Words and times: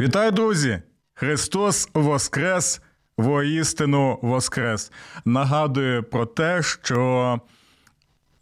Вітаю, 0.00 0.30
друзі! 0.30 0.82
Христос 1.14 1.88
Воскрес! 1.94 2.80
Воістину 3.18 4.18
Воскрес! 4.22 4.92
Нагадую 5.24 6.02
про 6.02 6.26
те, 6.26 6.62
що 6.62 7.40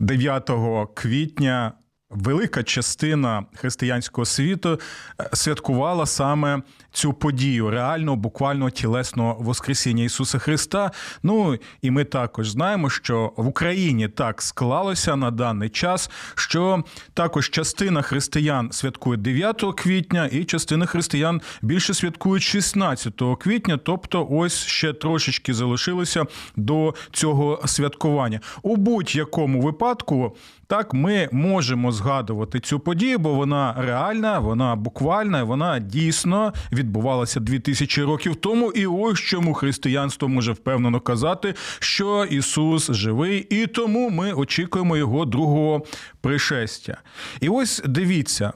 9 0.00 0.50
квітня 0.94 1.72
велика 2.10 2.62
частина 2.62 3.44
християнського 3.54 4.24
світу 4.24 4.80
е, 5.20 5.28
святкувала 5.32 6.06
саме 6.06 6.62
цю 6.92 7.12
подію 7.12 7.70
реального, 7.70 8.16
буквально 8.16 8.70
тілесного 8.70 9.36
Воскресіння 9.40 10.04
Ісуса 10.04 10.38
Христа. 10.38 10.90
Ну 11.22 11.58
і 11.82 11.90
ми 11.90 12.04
також 12.04 12.50
знаємо, 12.50 12.90
що 12.90 13.32
в 13.36 13.46
Україні 13.46 14.08
так 14.08 14.42
склалося 14.42 15.16
на 15.16 15.30
даний 15.30 15.68
час, 15.68 16.10
що 16.34 16.84
також 17.14 17.50
частина 17.50 18.02
християн 18.02 18.72
святкує 18.72 19.16
9 19.16 19.64
квітня, 19.76 20.26
і 20.26 20.44
частина 20.44 20.86
християн 20.86 21.40
більше 21.62 21.94
святкують 21.94 22.42
16 22.42 23.22
квітня, 23.40 23.76
тобто 23.76 24.28
ось 24.30 24.64
ще 24.64 24.92
трошечки 24.92 25.54
залишилося 25.54 26.24
до 26.56 26.94
цього 27.12 27.62
святкування. 27.66 28.40
У 28.62 28.76
будь-якому 28.76 29.60
випадку. 29.60 30.36
Так, 30.68 30.94
ми 30.94 31.28
можемо 31.32 31.92
згадувати 31.92 32.60
цю 32.60 32.80
подію, 32.80 33.18
бо 33.18 33.34
вона 33.34 33.74
реальна, 33.78 34.38
вона 34.38 34.76
буквальна, 34.76 35.44
вона 35.44 35.78
дійсно 35.78 36.52
відбувалася 36.88 37.40
2000 37.40 38.02
років 38.02 38.36
тому. 38.36 38.72
І 38.72 38.86
ось 38.86 39.18
чому 39.18 39.54
християнство 39.54 40.28
може 40.28 40.52
впевнено 40.52 41.00
казати, 41.00 41.54
що 41.78 42.24
Ісус 42.24 42.90
живий, 42.90 43.46
і 43.50 43.66
тому 43.66 44.10
ми 44.10 44.32
очікуємо 44.32 44.96
його 44.96 45.24
другого 45.24 45.84
пришестя. 46.20 46.96
І 47.40 47.48
ось 47.48 47.82
дивіться, 47.84 48.52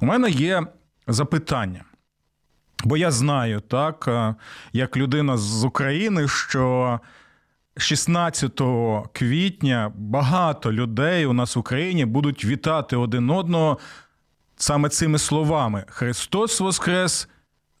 у 0.00 0.06
мене 0.06 0.30
є 0.30 0.62
запитання. 1.06 1.84
Бо 2.84 2.96
я 2.96 3.10
знаю, 3.10 3.60
так, 3.60 4.08
як 4.72 4.96
людина 4.96 5.36
з 5.36 5.64
України, 5.64 6.28
що 6.28 7.00
16 7.76 8.60
квітня 9.12 9.92
багато 9.96 10.72
людей 10.72 11.26
у 11.26 11.32
нас 11.32 11.56
в 11.56 11.58
Україні 11.58 12.04
будуть 12.04 12.44
вітати 12.44 12.96
один 12.96 13.30
одного 13.30 13.78
саме 14.56 14.88
цими 14.88 15.18
словами: 15.18 15.84
Христос 15.88 16.60
Воскрес, 16.60 17.28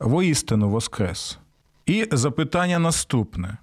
воістину 0.00 0.68
Воскрес. 0.68 1.38
І 1.86 2.08
запитання 2.12 2.78
наступне. 2.78 3.58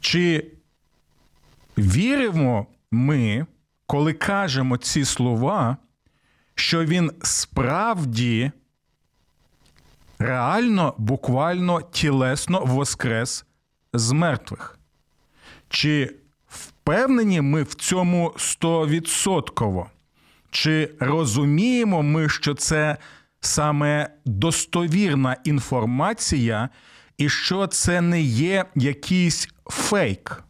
Чи 0.00 0.46
віримо 1.78 2.66
ми, 2.90 3.46
коли 3.86 4.12
кажемо 4.12 4.76
ці 4.76 5.04
слова, 5.04 5.76
що 6.54 6.84
він 6.84 7.12
справді 7.22 8.50
реально, 10.18 10.94
буквально 10.98 11.82
тілесно 11.82 12.64
воскрес 12.64 13.44
з 13.92 14.12
мертвих? 14.12 14.78
Чи 15.68 16.14
впевнені 16.48 17.40
ми 17.40 17.62
в 17.62 17.74
цьому 17.74 18.34
стовідсотково? 18.36 19.90
Чи 20.50 20.90
розуміємо 21.00 22.02
ми, 22.02 22.28
що 22.28 22.54
це 22.54 22.96
саме 23.40 24.10
достовірна 24.24 25.36
інформація, 25.44 26.68
і 27.18 27.28
що 27.28 27.66
це 27.66 28.00
не 28.00 28.20
є 28.22 28.64
якийсь 28.74 29.48
фейк? 29.66 30.44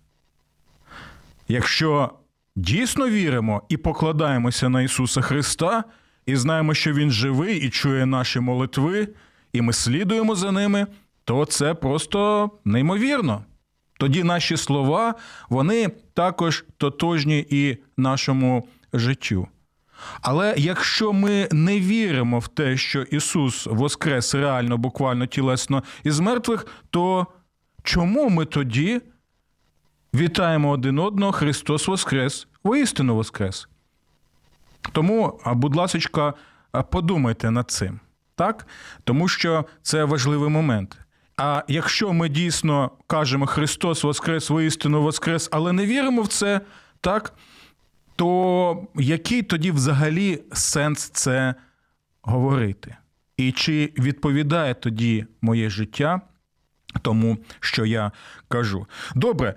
Якщо 1.49 2.11
дійсно 2.57 3.09
віримо 3.09 3.63
і 3.69 3.77
покладаємося 3.77 4.69
на 4.69 4.83
Ісуса 4.83 5.21
Христа, 5.21 5.85
і 6.27 6.37
знаємо, 6.37 6.75
що 6.75 6.93
Він 6.93 7.11
живий 7.11 7.59
і 7.59 7.71
чує 7.71 8.07
наші 8.07 8.41
молитви, 8.41 9.09
і 9.53 9.63
ми 9.63 9.73
слідуємо 9.73 10.35
за 10.35 10.53
ними, 10.53 10.87
то 11.25 11.45
це 11.45 11.75
просто 11.75 12.51
неймовірно. 12.65 13.45
Тоді 13.99 14.25
наші 14.25 14.57
слова, 14.57 15.15
вони 15.49 15.89
також 16.15 16.65
тотожні 16.77 17.47
і 17.51 17.77
нашому 17.97 18.69
життю. 18.93 19.49
Але 20.21 20.55
якщо 20.57 21.13
ми 21.13 21.49
не 21.53 21.81
віримо 21.81 22.39
в 22.39 22.49
те, 22.49 22.77
що 22.77 23.03
Ісус 23.03 23.67
воскрес 23.67 24.35
реально, 24.35 24.79
буквально 24.79 25.27
тілесно 25.27 25.83
із 26.05 26.21
мертвих, 26.21 26.67
то 26.91 27.27
чому 27.83 28.29
ми 28.29 28.45
тоді 28.45 29.01
вітаємо 30.15 30.71
один 30.71 30.99
одного 30.99 31.33
Христос 31.33 31.89
Воскрес, 31.89 32.49
воістину 32.65 33.15
Воскрес? 33.15 33.69
Тому, 34.93 35.41
будь 35.47 35.77
ласка, 35.77 36.35
подумайте 36.91 37.51
над 37.51 37.71
цим, 37.71 38.01
так? 38.35 38.67
Тому 39.05 39.29
що 39.29 39.65
це 39.83 40.05
важливий 40.05 40.51
момент. 40.51 40.99
А 41.37 41.63
якщо 41.69 42.13
ми 42.13 42.29
дійсно 42.29 42.91
кажемо 43.07 43.47
Христос 43.47 44.05
Воскрес, 44.05 44.51
воістину 44.51 45.03
Воскрес, 45.03 45.49
але 45.53 45.73
не 45.73 45.87
віримо 45.87 46.23
в 46.23 46.29
це, 46.29 46.61
так? 47.01 47.33
То 48.19 48.87
який 48.95 49.43
тоді 49.43 49.71
взагалі 49.71 50.43
сенс 50.53 51.09
це 51.09 51.55
говорити? 52.23 52.97
І 53.37 53.53
чи 53.53 53.93
відповідає 53.99 54.75
тоді 54.75 55.27
моє 55.41 55.71
життя 55.71 56.21
тому, 57.03 57.39
що 57.61 57.87
я 57.87 58.13
кажу? 58.49 58.87
Добре. 59.15 59.55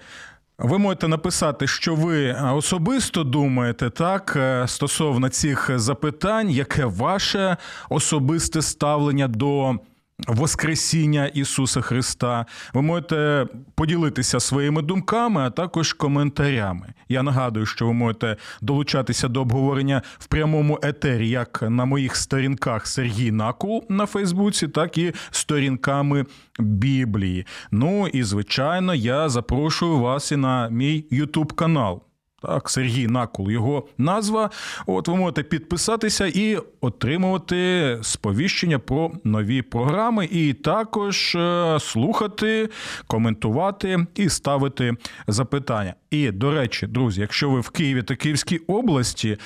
Ви 0.58 0.78
можете 0.78 1.08
написати, 1.08 1.68
що 1.68 1.96
ви 1.96 2.34
особисто 2.34 3.24
думаєте 3.24 3.90
так 3.90 4.38
стосовно 4.66 5.30
цих 5.30 5.80
запитань, 5.80 6.50
яке 6.50 6.86
ваше 6.86 7.58
особисте 7.90 8.62
ставлення 8.62 9.28
до 9.28 9.80
Воскресіння 10.28 11.26
Ісуса 11.26 11.82
Христа. 11.82 12.46
Ви 12.74 12.82
можете 12.82 13.48
поділитися 13.76 14.40
своїми 14.40 14.82
думками, 14.82 15.42
а 15.42 15.50
також 15.50 15.94
коментарями. 15.94 16.94
Я 17.09 17.24
нагадую, 17.24 17.66
що 17.66 17.86
ви 17.86 17.94
можете 17.94 18.38
долучатися 18.62 19.28
до 19.28 19.42
обговорення 19.42 20.02
в 20.20 20.28
прямому 20.28 20.80
етері, 20.81 21.30
як 21.30 21.62
на 21.62 21.86
моїх 21.86 22.16
сторінках 22.16 22.88
Сергій 22.88 23.31
Накул 23.31 23.86
на 23.90 24.06
Фейсбуці, 24.06 24.68
так 24.68 24.98
і 24.98 25.14
сторінками 25.31 26.26
Біблії. 26.60 27.46
Ну 27.72 28.08
і 28.08 28.24
звичайно, 28.24 28.96
я 28.96 29.30
запрошую 29.30 30.00
вас 30.00 30.31
і 30.31 30.36
на 30.36 30.70
мій 30.70 31.06
Ютуб 31.12 31.54
канал. 31.54 32.04
Так, 32.41 32.69
Сергій 32.69 33.07
Накул, 33.07 33.52
його 33.52 33.88
назва. 33.97 34.50
От 34.85 35.07
ви 35.07 35.16
можете 35.16 35.44
підписатися 35.44 36.25
і 36.25 36.57
отримувати 36.81 37.97
сповіщення 38.02 38.79
про 38.79 39.12
нові 39.24 39.62
програми, 39.62 40.29
і 40.31 40.53
також 40.53 41.35
е, 41.35 41.78
слухати, 41.80 42.69
коментувати 43.07 44.06
і 44.16 44.30
ставити 44.30 44.94
запитання. 45.28 45.94
І 46.12 46.31
до 46.31 46.51
речі, 46.51 46.88
друзі, 46.88 47.22
якщо 47.22 47.50
ви 47.50 47.59
в 47.59 47.69
Києві 47.69 48.03
та 48.03 48.16
Київській 48.16 48.57
області, 48.57 49.38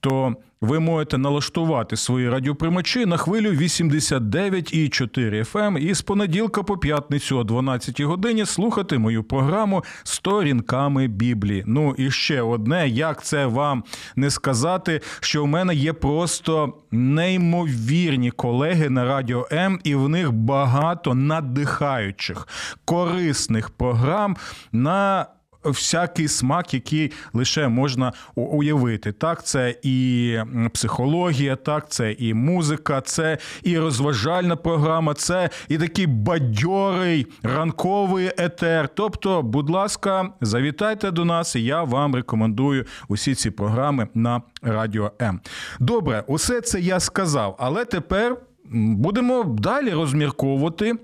то 0.00 0.36
ви 0.64 0.80
можете 0.80 1.18
налаштувати 1.18 1.96
свої 1.96 2.28
радіоприймачі 2.28 3.06
на 3.06 3.16
хвилю 3.16 3.50
89,4 3.50 5.52
FM 5.52 5.78
і 5.78 5.94
з 5.94 6.02
понеділка 6.02 6.62
по 6.62 6.78
п'ятницю 6.78 7.38
о 7.38 7.44
12 7.44 8.00
годині 8.00 8.46
слухати 8.46 8.98
мою 8.98 9.24
програму 9.24 9.84
сторінками 10.04 11.08
Біблії. 11.08 11.64
Ну 11.66 11.94
і 11.98 12.10
ще 12.10 12.42
одне, 12.42 12.88
як 12.88 13.24
це 13.24 13.46
вам 13.46 13.84
не 14.16 14.30
сказати, 14.30 15.00
що 15.20 15.44
в 15.44 15.46
мене 15.46 15.74
є 15.74 15.92
просто 15.92 16.72
неймовірні 16.90 18.30
колеги 18.30 18.90
на 18.90 19.04
радіо 19.04 19.48
М, 19.52 19.80
і 19.84 19.94
в 19.94 20.08
них 20.08 20.32
багато 20.32 21.14
надихаючих 21.14 22.48
корисних 22.84 23.70
програм 23.70 24.36
на 24.72 25.26
всякий 25.64 26.28
смак, 26.28 26.74
який 26.74 27.12
лише 27.32 27.68
можна 27.68 28.12
уявити. 28.34 29.12
Так, 29.12 29.44
це 29.46 29.74
і 29.82 30.38
психологія, 30.72 31.56
так, 31.56 31.90
це 31.90 32.12
і 32.12 32.34
музика, 32.34 33.00
це 33.00 33.38
і 33.62 33.78
розважальна 33.78 34.56
програма, 34.56 35.14
це 35.14 35.50
і 35.68 35.78
такий 35.78 36.06
бадьорий 36.06 37.26
ранковий 37.42 38.30
етер. 38.36 38.88
Тобто, 38.94 39.42
будь 39.42 39.70
ласка, 39.70 40.30
завітайте 40.40 41.10
до 41.10 41.24
нас, 41.24 41.56
і 41.56 41.64
я 41.64 41.82
вам 41.82 42.14
рекомендую 42.14 42.86
усі 43.08 43.34
ці 43.34 43.50
програми 43.50 44.08
на 44.14 44.42
Радіо 44.62 45.12
М. 45.22 45.40
Добре, 45.80 46.24
усе 46.26 46.60
це 46.60 46.80
я 46.80 47.00
сказав, 47.00 47.56
але 47.58 47.84
тепер 47.84 48.36
будемо 48.72 49.44
далі 49.44 49.90
розмірковувати 49.90 50.94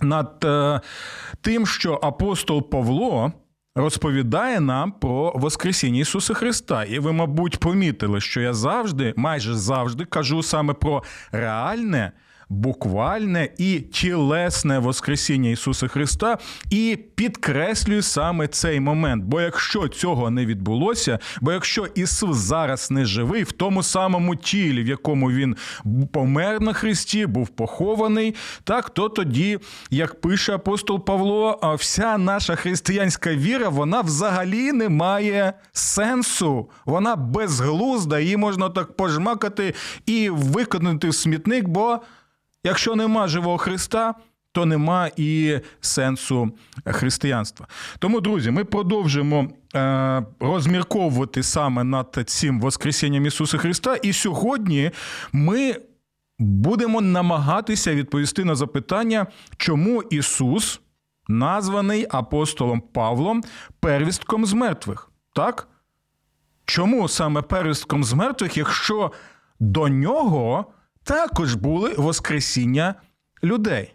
над 0.00 0.44
е, 0.44 0.80
тим, 1.40 1.66
що 1.66 2.00
апостол 2.02 2.70
Павло 2.70 3.32
розповідає 3.74 4.60
нам 4.60 4.92
про 4.92 5.32
Воскресіння 5.34 6.00
Ісуса 6.00 6.34
Христа. 6.34 6.84
І 6.84 6.98
ви, 6.98 7.12
мабуть, 7.12 7.58
помітили, 7.58 8.20
що 8.20 8.40
я 8.40 8.54
завжди, 8.54 9.14
майже 9.16 9.54
завжди, 9.54 10.04
кажу 10.04 10.42
саме 10.42 10.74
про 10.74 11.02
реальне. 11.32 12.12
Буквальне 12.52 13.48
і 13.58 13.80
тілесне 13.80 14.78
Воскресіння 14.78 15.50
Ісуса 15.50 15.88
Христа, 15.88 16.38
і 16.70 16.98
підкреслюю 17.14 18.02
саме 18.02 18.48
цей 18.48 18.80
момент. 18.80 19.24
Бо 19.24 19.40
якщо 19.40 19.88
цього 19.88 20.30
не 20.30 20.46
відбулося, 20.46 21.18
бо 21.40 21.52
якщо 21.52 21.86
Ісус 21.94 22.36
зараз 22.36 22.90
не 22.90 23.04
живий 23.04 23.42
в 23.42 23.52
тому 23.52 23.82
самому 23.82 24.36
тілі, 24.36 24.82
в 24.82 24.88
якому 24.88 25.30
він 25.30 25.56
помер 26.12 26.60
на 26.60 26.72
Христі, 26.72 27.26
був 27.26 27.48
похований, 27.48 28.34
так 28.64 28.90
то 28.90 29.08
тоді, 29.08 29.58
як 29.90 30.20
пише 30.20 30.54
апостол 30.54 31.04
Павло, 31.04 31.76
вся 31.78 32.18
наша 32.18 32.54
християнська 32.54 33.34
віра, 33.34 33.68
вона 33.68 34.00
взагалі 34.00 34.72
не 34.72 34.88
має 34.88 35.52
сенсу. 35.72 36.70
Вона 36.86 37.16
безглузда, 37.16 38.20
її 38.20 38.36
можна 38.36 38.68
так 38.68 38.96
пожмакати 38.96 39.74
і 40.06 40.30
виконати 40.30 41.08
в 41.08 41.14
смітник, 41.14 41.68
бо 41.68 42.00
якщо 42.64 42.96
нема 42.96 43.28
живого 43.28 43.58
Христа. 43.58 44.14
То 44.54 44.66
нема 44.66 45.10
і 45.16 45.60
сенсу 45.80 46.52
християнства. 46.86 47.66
Тому, 47.98 48.20
друзі, 48.20 48.50
ми 48.50 48.64
продовжимо 48.64 49.48
е, 49.74 50.22
розмірковувати 50.40 51.42
саме 51.42 51.84
над 51.84 52.18
цим 52.26 52.60
Воскресінням 52.60 53.26
Ісуса 53.26 53.58
Христа. 53.58 53.96
І 53.96 54.12
сьогодні 54.12 54.90
ми 55.32 55.76
будемо 56.38 57.00
намагатися 57.00 57.94
відповісти 57.94 58.44
на 58.44 58.54
запитання, 58.54 59.26
чому 59.56 60.02
Ісус 60.02 60.80
названий 61.28 62.06
апостолом 62.10 62.80
Павлом 62.80 63.42
первістком 63.80 64.46
з 64.46 64.52
мертвих. 64.52 65.10
Так? 65.34 65.68
Чому 66.64 67.08
саме 67.08 67.42
первістком 67.42 68.04
з 68.04 68.12
мертвих, 68.12 68.56
якщо 68.56 69.12
до 69.60 69.88
нього 69.88 70.66
також 71.04 71.54
були 71.54 71.94
Воскресіння 71.94 72.94
людей? 73.44 73.94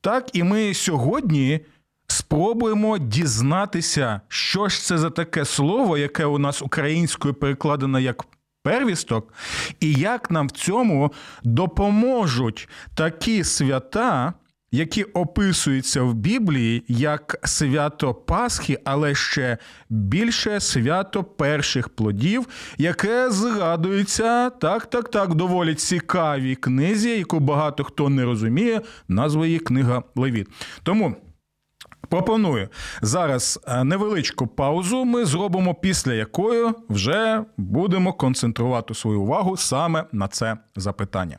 Так, 0.00 0.30
і 0.32 0.42
ми 0.42 0.74
сьогодні 0.74 1.60
спробуємо 2.06 2.98
дізнатися, 2.98 4.20
що 4.28 4.68
ж 4.68 4.82
це 4.82 4.98
за 4.98 5.10
таке 5.10 5.44
слово, 5.44 5.98
яке 5.98 6.24
у 6.24 6.38
нас 6.38 6.62
українською 6.62 7.34
перекладено 7.34 8.00
як 8.00 8.24
первісток, 8.62 9.32
і 9.80 9.92
як 9.92 10.30
нам 10.30 10.46
в 10.46 10.50
цьому 10.50 11.12
допоможуть 11.42 12.68
такі 12.94 13.44
свята, 13.44 14.32
які 14.72 15.02
описуються 15.02 16.02
в 16.02 16.14
Біблії 16.14 16.84
як 16.88 17.36
свято 17.44 18.14
Пасхи, 18.14 18.78
але 18.84 19.14
ще 19.14 19.58
більше 19.88 20.60
свято 20.60 21.24
перших 21.24 21.88
плодів, 21.88 22.46
яке 22.78 23.30
згадується 23.30 24.50
так, 24.50 24.86
так, 24.86 25.10
так, 25.10 25.34
доволі 25.34 25.74
цікавій 25.74 26.54
книзі, 26.54 27.18
яку 27.18 27.40
багато 27.40 27.84
хто 27.84 28.08
не 28.08 28.24
розуміє, 28.24 28.80
назва 29.08 29.46
її 29.46 29.58
книга 29.58 30.02
Левіт. 30.16 30.48
Тому. 30.82 31.16
Пропоную 32.08 32.68
зараз 33.02 33.60
е, 33.66 33.84
невеличку 33.84 34.46
паузу. 34.46 35.04
Ми 35.04 35.24
зробимо 35.24 35.74
після 35.74 36.12
якої 36.12 36.72
вже 36.88 37.44
будемо 37.56 38.12
концентрувати 38.12 38.94
свою 38.94 39.22
увагу 39.22 39.56
саме 39.56 40.04
на 40.12 40.28
це 40.28 40.56
запитання. 40.76 41.38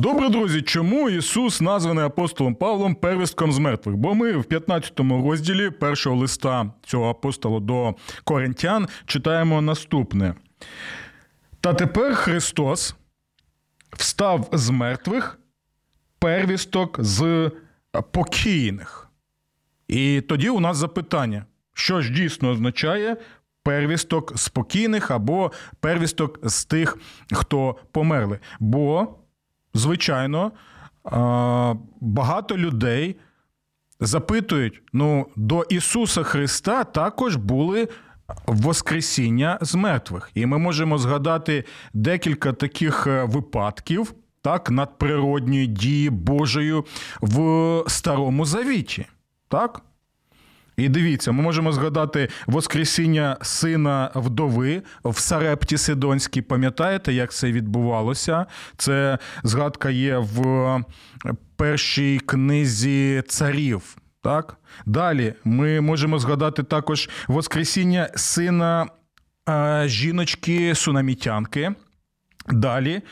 Добре, 0.00 0.28
друзі, 0.28 0.62
чому 0.62 1.10
Ісус 1.10 1.60
названий 1.60 2.04
апостолом 2.04 2.54
Павлом 2.54 2.94
первістком 2.94 3.52
з 3.52 3.58
мертвих? 3.58 3.96
Бо 3.96 4.14
ми 4.14 4.36
в 4.36 4.44
15 4.44 5.00
розділі 5.00 5.70
першого 5.70 6.16
листа 6.16 6.72
цього 6.86 7.10
апостола 7.10 7.60
до 7.60 7.94
коринтян 8.24 8.88
читаємо 9.06 9.60
наступне. 9.60 10.34
Та 11.60 11.74
тепер 11.74 12.14
Христос 12.14 12.96
встав 13.92 14.48
з 14.52 14.70
мертвих, 14.70 15.38
первісток 16.18 16.96
з 17.00 17.50
покійних. 18.10 19.08
І 19.88 20.20
тоді 20.20 20.48
у 20.48 20.60
нас 20.60 20.76
запитання, 20.76 21.44
що 21.74 22.00
ж 22.00 22.12
дійсно 22.12 22.50
означає 22.50 23.16
первісток 23.62 24.38
спокійних 24.38 25.10
або 25.10 25.52
первісток 25.80 26.38
з 26.42 26.64
тих, 26.64 26.98
хто 27.32 27.76
померли. 27.92 28.38
Бо, 28.60 29.08
звичайно, 29.74 30.52
багато 32.00 32.56
людей 32.56 33.16
запитують: 34.00 34.82
ну, 34.92 35.26
до 35.36 35.62
Ісуса 35.62 36.22
Христа 36.22 36.84
також 36.84 37.36
були. 37.36 37.88
Воскресіння 38.46 39.58
з 39.60 39.74
мертвих. 39.74 40.30
І 40.34 40.46
ми 40.46 40.58
можемо 40.58 40.98
згадати 40.98 41.64
декілька 41.94 42.52
таких 42.52 43.06
е, 43.06 43.24
випадків, 43.24 44.14
так, 44.42 44.70
надприродньої 44.70 45.66
дії 45.66 46.10
Божої 46.10 46.82
в 47.20 47.84
Старому 47.86 48.44
Завіті. 48.44 49.06
Так? 49.48 49.82
І 50.76 50.88
дивіться, 50.88 51.32
ми 51.32 51.42
можемо 51.42 51.72
згадати 51.72 52.28
Воскресіння 52.46 53.36
сина 53.42 54.10
вдови 54.14 54.82
в 55.04 55.18
Сарепті 55.18 55.78
Сидонській. 55.78 56.42
Пам'ятаєте, 56.42 57.12
як 57.12 57.32
це 57.32 57.52
відбувалося? 57.52 58.46
Це 58.76 59.18
згадка 59.42 59.90
є 59.90 60.18
в 60.18 60.84
першій 61.56 62.20
книзі 62.26 63.22
царів. 63.28 63.96
Так? 64.22 64.56
Далі 64.86 65.34
ми 65.44 65.80
можемо 65.80 66.18
згадати 66.18 66.62
також 66.62 67.08
Воскресіння 67.28 68.08
сина 68.14 68.86
е, 69.48 69.82
жіночки 69.86 70.74
Сунамітянки. 70.74 71.74
Далі 72.48 73.02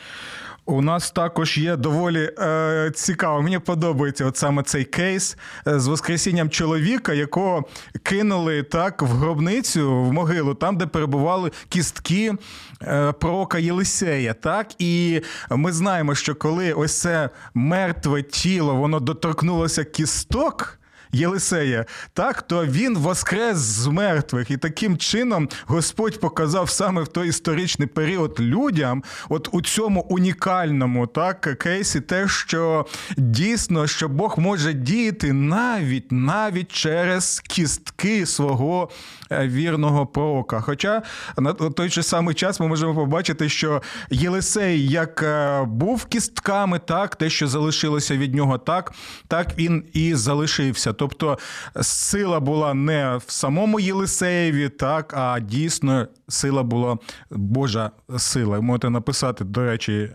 у 0.69 0.81
нас 0.81 1.11
також 1.11 1.57
є 1.57 1.75
доволі 1.75 2.31
е, 2.39 2.91
цікаво. 2.95 3.41
Мені 3.41 3.59
подобається 3.59 4.25
от 4.25 4.37
саме 4.37 4.63
цей 4.63 4.83
кейс 4.83 5.37
е, 5.67 5.79
з 5.79 5.87
воскресінням 5.87 6.49
чоловіка, 6.49 7.13
якого 7.13 7.63
кинули 8.03 8.63
так 8.63 9.01
в 9.01 9.05
гробницю 9.05 10.03
в 10.03 10.13
могилу, 10.13 10.53
там, 10.53 10.77
де 10.77 10.85
перебували 10.85 11.51
кістки 11.69 12.33
е, 12.81 13.11
пророка 13.11 13.57
Єлисея. 13.57 14.33
Так, 14.33 14.67
і 14.79 15.21
ми 15.49 15.71
знаємо, 15.71 16.15
що 16.15 16.35
коли 16.35 16.73
ось 16.73 16.99
це 16.99 17.29
мертве 17.53 18.21
тіло 18.23 18.75
воно 18.75 18.99
доторкнулося 18.99 19.83
кісток. 19.83 20.78
Єлисея, 21.11 21.85
так, 22.13 22.41
то 22.41 22.65
він 22.65 22.97
воскрес 22.97 23.57
з 23.57 23.87
мертвих. 23.87 24.51
І 24.51 24.57
таким 24.57 24.97
чином 24.97 25.49
Господь 25.65 26.19
показав 26.19 26.69
саме 26.69 27.01
в 27.01 27.07
той 27.07 27.29
історичний 27.29 27.87
період 27.87 28.39
людям, 28.39 29.03
от 29.29 29.49
у 29.51 29.61
цьому 29.61 30.01
унікальному 30.01 31.07
так, 31.07 31.41
кейсі, 31.41 32.01
те, 32.01 32.27
що 32.27 32.85
дійсно, 33.17 33.87
що 33.87 34.09
Бог 34.09 34.39
може 34.39 34.73
діяти 34.73 35.33
навіть 35.33 36.11
навіть 36.11 36.71
через 36.71 37.39
кістки 37.39 38.25
свого 38.25 38.89
е, 39.31 39.47
вірного 39.47 40.05
пророка. 40.05 40.61
Хоча 40.61 41.01
на 41.37 41.53
той 41.53 41.89
же 41.89 42.03
самий 42.03 42.35
час 42.35 42.59
ми 42.59 42.67
можемо 42.67 42.95
побачити, 42.95 43.49
що 43.49 43.81
Єлисей 44.09 44.87
як 44.87 45.23
е, 45.23 45.63
був 45.63 46.05
кістками, 46.05 46.79
так, 46.79 47.15
те, 47.15 47.29
що 47.29 47.47
залишилося 47.47 48.17
від 48.17 48.35
нього, 48.35 48.57
так, 48.57 48.93
так 49.27 49.57
він 49.57 49.83
і 49.93 50.15
залишився. 50.15 50.93
Тобто 50.99 51.37
сила 51.81 52.39
була 52.39 52.73
не 52.73 53.19
в 53.27 53.31
самому 53.31 53.79
Єлисеєві, 53.79 54.69
так, 54.69 55.13
а 55.17 55.39
дійсно 55.39 56.07
сила 56.27 56.63
була 56.63 56.97
Божа 57.31 57.91
сила. 58.17 58.61
Можете 58.61 58.89
написати, 58.89 59.43
до 59.43 59.65
речі, 59.65 60.09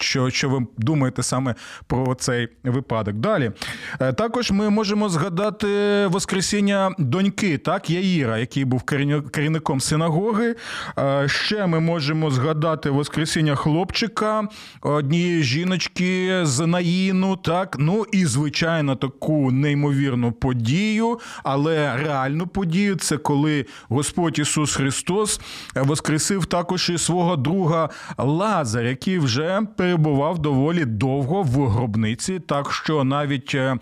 що 0.00 0.30
що 0.30 0.48
ви 0.48 0.66
думаєте 0.78 1.22
саме 1.22 1.54
про 1.86 2.14
цей 2.14 2.48
випадок. 2.64 3.14
Далі 3.14 3.52
е, 4.00 4.12
також 4.12 4.50
ми 4.50 4.70
можемо 4.70 5.08
згадати 5.08 5.66
Воскресіння 6.06 6.94
доньки, 6.98 7.58
так, 7.58 7.90
Яїра, 7.90 8.38
який 8.38 8.64
був 8.64 8.82
керівником 9.30 9.80
синагоги. 9.80 10.54
Е, 10.98 11.28
ще 11.28 11.66
ми 11.66 11.80
можемо 11.80 12.30
згадати 12.30 12.90
Воскресіння 12.90 13.54
хлопчика, 13.54 14.48
однієї 14.80 15.42
жіночки 15.42 16.40
з 16.42 16.66
Наїну, 16.66 17.36
так, 17.36 17.76
ну 17.78 18.04
і 18.12 18.26
звичайно 18.26 18.96
таку 18.96 19.50
неймовірну 19.50 20.25
подію, 20.32 21.18
але 21.44 21.96
реальну 21.96 22.46
подію 22.46 22.96
це 22.96 23.16
коли 23.16 23.66
Господь 23.88 24.38
Ісус 24.38 24.74
Христос 24.76 25.40
воскресив 25.74 26.46
також 26.46 26.90
і 26.90 26.98
свого 26.98 27.36
друга 27.36 27.90
Лазар, 28.18 28.84
який 28.84 29.18
вже 29.18 29.62
перебував 29.76 30.38
доволі 30.38 30.84
довго 30.84 31.42
в 31.42 31.68
гробниці, 31.68 32.38
так 32.38 32.72
що 32.72 33.04
навіть. 33.04 33.54
Е, 33.54 33.78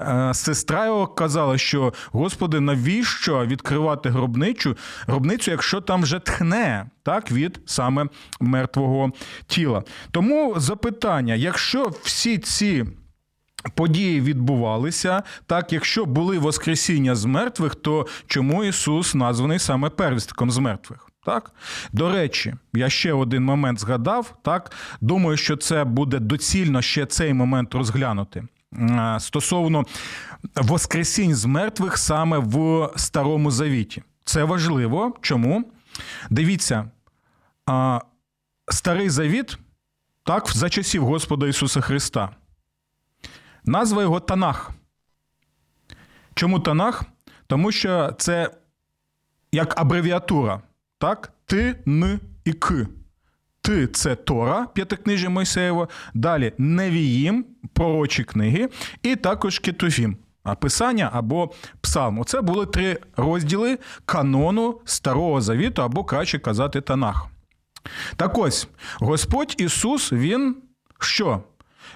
е, 0.00 0.34
сестра 0.34 0.86
його 0.86 1.06
казала, 1.06 1.58
що 1.58 1.92
Господи, 2.12 2.60
навіщо 2.60 3.46
відкривати 3.46 4.08
гробничу, 4.10 4.76
гробницю, 5.06 5.50
якщо 5.50 5.80
там 5.80 6.02
вже 6.02 6.18
тхне 6.18 6.90
так 7.02 7.32
від 7.32 7.60
саме 7.66 8.06
мертвого 8.40 9.12
тіла? 9.46 9.82
Тому 10.10 10.54
запитання: 10.56 11.34
якщо 11.34 11.92
всі 12.02 12.38
ці 12.38 12.84
події 13.74 14.20
відбувалися, 14.20 15.22
так 15.46 15.72
якщо 15.72 16.04
були 16.04 16.38
Воскресіння 16.38 17.14
з 17.14 17.24
мертвих, 17.24 17.74
то 17.74 18.06
чому 18.26 18.64
Ісус 18.64 19.14
названий 19.14 19.58
саме 19.58 19.90
первістком 19.90 20.50
з 20.50 20.58
мертвих? 20.58 21.08
Так, 21.24 21.52
до 21.92 22.12
речі, 22.12 22.54
я 22.74 22.88
ще 22.88 23.12
один 23.12 23.44
момент 23.44 23.80
згадав. 23.80 24.34
Так, 24.42 24.72
думаю, 25.00 25.36
що 25.36 25.56
це 25.56 25.84
буде 25.84 26.18
доцільно 26.18 26.82
ще 26.82 27.06
цей 27.06 27.34
момент 27.34 27.74
розглянути. 27.74 28.44
Стосовно 29.18 29.84
Воскресінь 30.56 31.34
з 31.34 31.44
мертвих 31.44 31.98
саме 31.98 32.38
в 32.38 32.88
Старому 32.96 33.50
Завіті. 33.50 34.02
Це 34.24 34.44
важливо. 34.44 35.14
Чому? 35.20 35.64
Дивіться, 36.30 36.90
Старий 38.68 39.10
Завіт, 39.10 39.58
так, 40.24 40.48
за 40.50 40.70
часів 40.70 41.04
Господа 41.04 41.46
Ісуса 41.46 41.80
Христа. 41.80 42.30
Назва 43.64 44.02
його 44.02 44.20
Танах. 44.20 44.70
Чому 46.34 46.60
Танах? 46.60 47.02
Тому 47.46 47.72
що 47.72 48.14
це 48.18 48.50
як 49.52 49.80
абревіатура. 49.80 50.62
Так? 50.98 51.32
Ти, 51.46 51.76
Н 51.86 52.20
і 52.44 52.52
К. 52.52 52.86
Ти 53.62 53.86
це 53.86 54.14
Тора, 54.16 54.66
п'ятикнижжя 54.66 55.28
Мойсеєва, 55.28 55.88
далі 56.14 56.52
Невіїм, 56.58 57.46
пророчі 57.72 58.24
книги, 58.24 58.68
і 59.02 59.16
також 59.16 59.58
Кетувім, 59.58 60.16
Писання 60.60 61.10
або 61.12 61.52
Псалм. 61.80 62.18
Оце 62.18 62.40
були 62.40 62.66
три 62.66 62.98
розділи 63.16 63.78
канону 64.04 64.80
Старого 64.84 65.40
Завіту, 65.40 65.82
або 65.82 66.04
краще 66.04 66.38
казати 66.38 66.80
Танах. 66.80 67.26
Так 68.16 68.38
ось, 68.38 68.68
Господь 68.98 69.54
Ісус, 69.58 70.12
Він 70.12 70.56
що? 70.98 71.42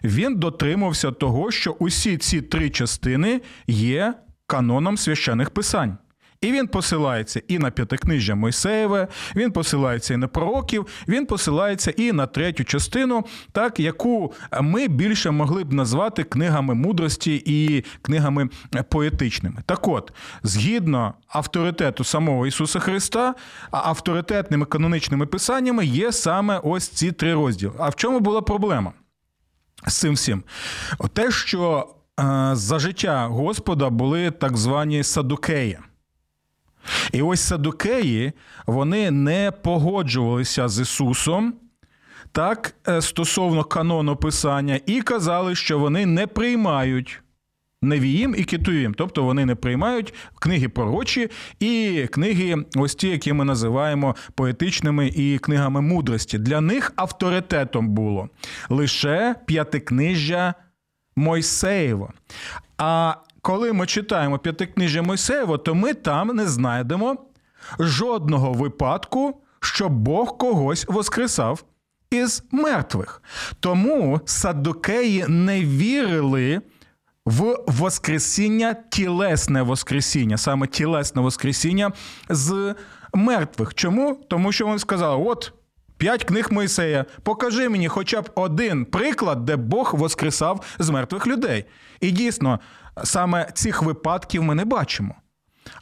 Він 0.04 0.36
дотримався 0.36 1.10
того, 1.10 1.50
що 1.50 1.70
усі 1.78 2.18
ці 2.18 2.40
три 2.40 2.70
частини 2.70 3.40
є 3.66 4.14
каноном 4.46 4.96
священих 4.96 5.50
писань. 5.50 5.98
І 6.40 6.52
він 6.52 6.66
посилається 6.66 7.42
і 7.48 7.58
на 7.58 7.70
п'ятикнижжя 7.70 8.34
Мойсеєве, 8.34 9.08
він 9.36 9.52
посилається 9.52 10.14
і 10.14 10.16
на 10.16 10.28
пророків, 10.28 10.86
він 11.08 11.26
посилається 11.26 11.90
і 11.90 12.12
на 12.12 12.26
третю 12.26 12.64
частину, 12.64 13.24
так 13.52 13.80
яку 13.80 14.32
ми 14.60 14.88
більше 14.88 15.30
могли 15.30 15.64
б 15.64 15.72
назвати 15.72 16.24
книгами 16.24 16.74
мудрості 16.74 17.42
і 17.46 17.84
книгами 18.02 18.48
поетичними. 18.88 19.62
Так 19.66 19.88
от, 19.88 20.12
згідно 20.42 21.14
авторитету 21.28 22.04
самого 22.04 22.46
Ісуса 22.46 22.78
Христа, 22.78 23.34
авторитетними 23.70 24.66
канонічними 24.66 25.26
писаннями 25.26 25.86
є 25.86 26.12
саме 26.12 26.60
ось 26.64 26.88
ці 26.88 27.12
три 27.12 27.34
розділи. 27.34 27.72
А 27.78 27.88
в 27.88 27.94
чому 27.94 28.20
була 28.20 28.42
проблема 28.42 28.92
з 29.86 29.94
цим 29.94 30.14
всім? 30.14 30.42
Те, 31.12 31.30
що 31.30 31.88
за 32.52 32.78
життя 32.78 33.26
Господа 33.26 33.90
були 33.90 34.30
так 34.30 34.56
звані 34.56 35.04
садукеї. 35.04 35.78
І 37.12 37.22
ось 37.22 37.40
садукеї 37.40 38.32
вони 38.66 39.10
не 39.10 39.52
погоджувалися 39.62 40.68
з 40.68 40.80
Ісусом. 40.80 41.54
Так, 42.32 42.74
е, 42.88 43.02
стосовно 43.02 43.64
канону 43.64 44.16
Писання, 44.16 44.80
і 44.86 45.02
казали, 45.02 45.54
що 45.54 45.78
вони 45.78 46.06
не 46.06 46.26
приймають 46.26 47.22
Невіїм 47.82 48.34
і 48.38 48.44
Китуїм, 48.44 48.94
тобто 48.94 49.22
вони 49.22 49.44
не 49.46 49.54
приймають 49.54 50.14
книги 50.38 50.68
пророчі 50.68 51.30
і 51.60 52.06
книги, 52.12 52.64
ось 52.76 52.94
ті, 52.94 53.08
які 53.08 53.32
ми 53.32 53.44
називаємо 53.44 54.16
поетичними 54.34 55.08
і 55.08 55.38
книгами 55.38 55.80
мудрості. 55.80 56.38
Для 56.38 56.60
них 56.60 56.92
авторитетом 56.96 57.88
було 57.88 58.28
лише 58.68 59.34
п'ятикнижжя 59.46 60.54
Мойсеєва. 61.16 62.12
А 62.78 63.14
коли 63.42 63.72
ми 63.72 63.86
читаємо 63.86 64.38
п'ятикнижжя 64.38 65.02
Мойсеєва, 65.02 65.58
то 65.58 65.74
ми 65.74 65.94
там 65.94 66.28
не 66.28 66.46
знайдемо 66.46 67.16
жодного 67.78 68.52
випадку, 68.52 69.42
що 69.60 69.88
Бог 69.88 70.38
когось 70.38 70.86
воскресав 70.88 71.64
із 72.10 72.44
мертвих. 72.50 73.22
Тому 73.60 74.20
садукеї 74.24 75.24
не 75.28 75.64
вірили. 75.64 76.62
В 77.28 77.56
Воскресіння, 77.66 78.76
тілесне 78.90 79.62
Воскресіння, 79.62 80.36
саме 80.38 80.66
тілесне 80.66 81.22
Воскресіння 81.22 81.92
з 82.28 82.74
мертвих. 83.14 83.74
Чому? 83.74 84.20
Тому 84.28 84.52
що 84.52 84.66
вони 84.66 84.78
сказали: 84.78 85.24
от 85.26 85.52
п'ять 85.96 86.24
книг 86.24 86.48
Мойсея, 86.50 87.04
покажи 87.22 87.68
мені 87.68 87.88
хоча 87.88 88.20
б 88.20 88.30
один 88.34 88.84
приклад, 88.84 89.44
де 89.44 89.56
Бог 89.56 89.94
воскресав 89.94 90.64
з 90.78 90.90
мертвих 90.90 91.26
людей. 91.26 91.64
І 92.00 92.10
дійсно, 92.10 92.60
саме 93.04 93.50
цих 93.54 93.82
випадків 93.82 94.42
ми 94.42 94.54
не 94.54 94.64
бачимо. 94.64 95.14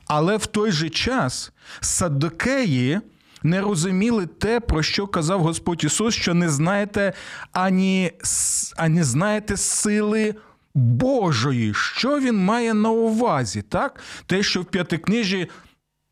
Але 0.06 0.36
в 0.36 0.46
той 0.46 0.72
же 0.72 0.88
час 0.88 1.52
садокеї 1.80 3.00
не 3.42 3.60
розуміли 3.60 4.26
те, 4.26 4.60
про 4.60 4.82
що 4.82 5.06
казав 5.06 5.40
Господь 5.40 5.84
Ісус, 5.84 6.14
що 6.14 6.34
не 6.34 6.48
знаєте 6.48 7.12
ані, 7.52 8.12
ані 8.76 9.02
знаєте 9.02 9.56
сили 9.56 10.34
Божої, 10.76 11.74
що 11.74 12.20
він 12.20 12.44
має 12.44 12.74
на 12.74 12.90
увазі, 12.90 13.62
так? 13.62 14.00
Те, 14.26 14.42
що 14.42 14.62
в 14.62 14.64
п'ятикнижі 14.64 15.48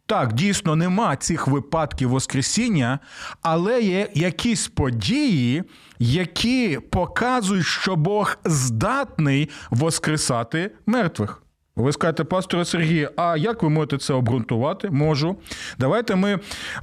так, 0.06 0.32
дійсно 0.32 0.76
нема 0.76 1.16
цих 1.16 1.46
випадків 1.46 2.08
Воскресіння, 2.08 2.98
але 3.42 3.80
є 3.80 4.08
якісь 4.14 4.68
події, 4.68 5.64
які 5.98 6.78
показують, 6.90 7.66
що 7.66 7.96
Бог 7.96 8.36
здатний 8.44 9.50
воскресати 9.70 10.70
мертвих. 10.86 11.42
Ви 11.76 11.92
скажете, 11.92 12.24
пасторе 12.24 12.64
Сергію, 12.64 13.10
а 13.16 13.36
як 13.36 13.62
ви 13.62 13.68
можете 13.68 13.98
це 13.98 14.14
обґрунтувати? 14.14 14.90
Можу. 14.90 15.36
Давайте 15.78 16.14
ми 16.14 16.38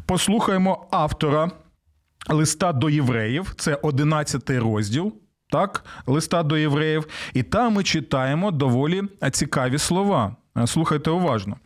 послухаємо 0.05 0.87
автора 0.91 1.51
листа 2.29 2.73
до 2.73 2.89
євреїв, 2.89 3.53
це 3.57 3.75
11 3.75 4.49
розділ. 4.49 5.13
Так, 5.51 5.85
листа 6.07 6.43
до 6.43 6.57
євреїв, 6.57 7.07
і 7.33 7.43
там 7.43 7.73
ми 7.73 7.83
читаємо 7.83 8.51
доволі 8.51 9.03
цікаві 9.31 9.77
слова. 9.77 10.35
Слухайте 10.65 11.09
уважно. 11.09 11.57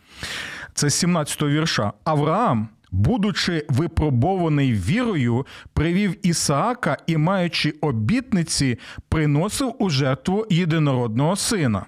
Це 0.74 0.90
з 0.90 1.04
17-го 1.04 1.50
вірша. 1.50 1.94
Авраам, 2.04 2.68
будучи 2.92 3.66
випробований 3.70 4.74
вірою, 4.74 5.46
привів 5.74 6.28
Ісаака 6.28 6.98
і, 7.08 7.18
маючи 7.18 7.74
обітниці, 7.82 8.80
приносив 9.10 9.76
у 9.80 9.90
жертву 9.90 10.46
єдинородного 10.50 11.36
сина. 11.36 11.86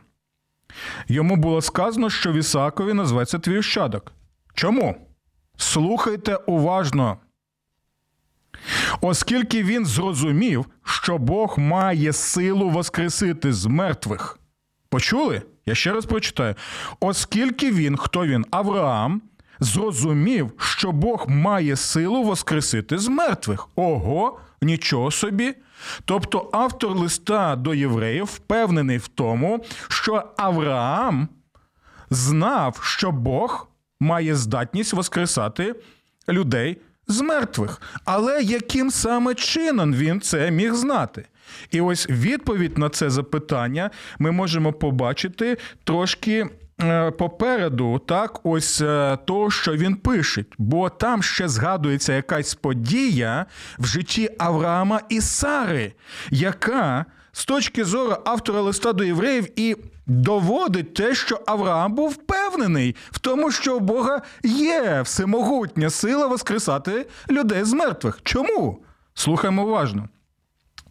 Йому 1.08 1.36
було 1.36 1.62
сказано, 1.62 2.10
що 2.10 2.32
в 2.32 2.36
Ісаакові 2.36 2.94
назветься 2.94 3.40
твій 3.40 3.58
ощадок. 3.58 4.12
Чому? 4.54 4.96
Слухайте 5.58 6.36
уважно. 6.36 7.18
Оскільки 9.02 9.64
він 9.64 9.86
зрозумів, 9.86 10.66
що 10.84 11.18
Бог 11.18 11.60
має 11.60 12.14
силу 12.14 12.70
воскресити 12.70 13.54
з 13.54 13.66
мертвих. 13.66 14.40
Почули? 14.90 15.42
Я 15.66 15.76
ще 15.76 15.94
раз 15.94 16.06
прочитаю. 16.06 16.56
Оскільки 17.00 17.72
він, 17.72 17.98
хто 17.98 18.26
він, 18.26 18.46
Авраам, 18.52 19.22
зрозумів, 19.60 20.52
що 20.58 20.92
Бог 20.92 21.26
має 21.30 21.76
силу 21.76 22.24
воскресити 22.24 22.98
з 22.98 23.08
мертвих. 23.08 23.68
Ого, 23.76 24.40
нічого 24.62 25.12
собі. 25.12 25.56
Тобто 26.06 26.50
автор 26.54 26.96
листа 26.96 27.56
до 27.56 27.74
євреїв 27.74 28.26
впевнений 28.26 28.98
в 28.98 29.08
тому, 29.08 29.66
що 29.88 30.24
Авраам 30.38 31.28
знав, 32.10 32.80
що 32.84 33.12
Бог 33.12 33.68
має 34.00 34.36
здатність 34.36 34.94
воскресати 34.94 35.76
людей 36.30 36.82
з 37.08 37.22
мертвих. 37.22 37.82
Але 38.06 38.42
яким 38.42 38.92
саме 38.92 39.36
чином 39.36 39.94
він 39.94 40.22
це 40.22 40.52
міг 40.52 40.74
знати? 40.74 41.26
І 41.72 41.82
ось 41.82 42.10
відповідь 42.10 42.78
на 42.78 42.90
це 42.90 43.10
запитання 43.10 43.90
ми 44.20 44.32
можемо 44.32 44.74
побачити 44.74 45.58
трошки. 45.84 46.46
Е, 46.82 47.12
попереду, 47.12 48.00
так, 48.00 48.40
ось 48.44 48.82
е, 48.82 49.18
то, 49.26 49.52
що 49.52 49.74
він 49.74 49.96
пише, 49.96 50.46
бо 50.58 50.90
там 50.90 51.24
ще 51.24 51.48
згадується 51.48 52.14
якась 52.14 52.56
подія 52.56 53.46
в 53.80 53.86
житті 53.86 54.30
Авраама 54.38 55.02
і 55.10 55.22
Сари, 55.22 55.94
яка 56.30 57.06
з 57.32 57.46
точки 57.46 57.86
зору 57.86 58.16
автора 58.26 58.62
листа 58.62 58.94
до 58.94 59.04
євреїв 59.04 59.60
і 59.60 59.76
доводить 60.08 60.94
те, 60.94 61.16
що 61.16 61.40
Авраам 61.46 61.94
був 61.94 62.10
впевнений 62.10 62.96
в 63.12 63.20
тому, 63.20 63.52
що 63.52 63.78
у 63.78 63.80
Бога 63.80 64.22
є 64.44 65.02
всемогутня 65.02 65.90
сила 65.90 66.28
воскресати 66.28 67.06
людей 67.30 67.64
з 67.64 67.74
мертвих. 67.74 68.20
Чому? 68.24 68.80
Слухаємо 69.14 69.64
уважно. 69.64 70.10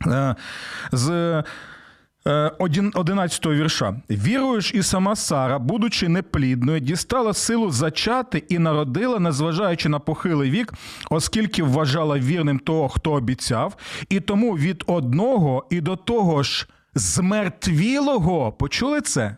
Е, 0.06 0.36
з 0.92 1.42
11 2.94 3.46
вірша. 3.46 4.00
Вірою 4.10 4.60
і 4.74 4.82
сама 4.82 5.16
Сара, 5.16 5.58
будучи 5.58 6.08
неплідною, 6.08 6.80
дістала 6.80 7.34
силу 7.34 7.70
зачати 7.70 8.42
і 8.48 8.58
народила, 8.58 9.18
незважаючи 9.18 9.88
на 9.88 9.98
похилий 9.98 10.50
вік, 10.50 10.72
оскільки 11.10 11.62
вважала 11.62 12.18
вірним 12.18 12.58
того, 12.58 12.88
хто 12.88 13.12
обіцяв, 13.12 13.76
і 14.08 14.20
тому 14.20 14.56
від 14.56 14.84
одного 14.86 15.66
і 15.70 15.80
до 15.80 15.96
того 15.96 16.42
ж 16.42 16.68
змертвілого, 16.96 18.52
почули 18.52 19.00
це? 19.00 19.36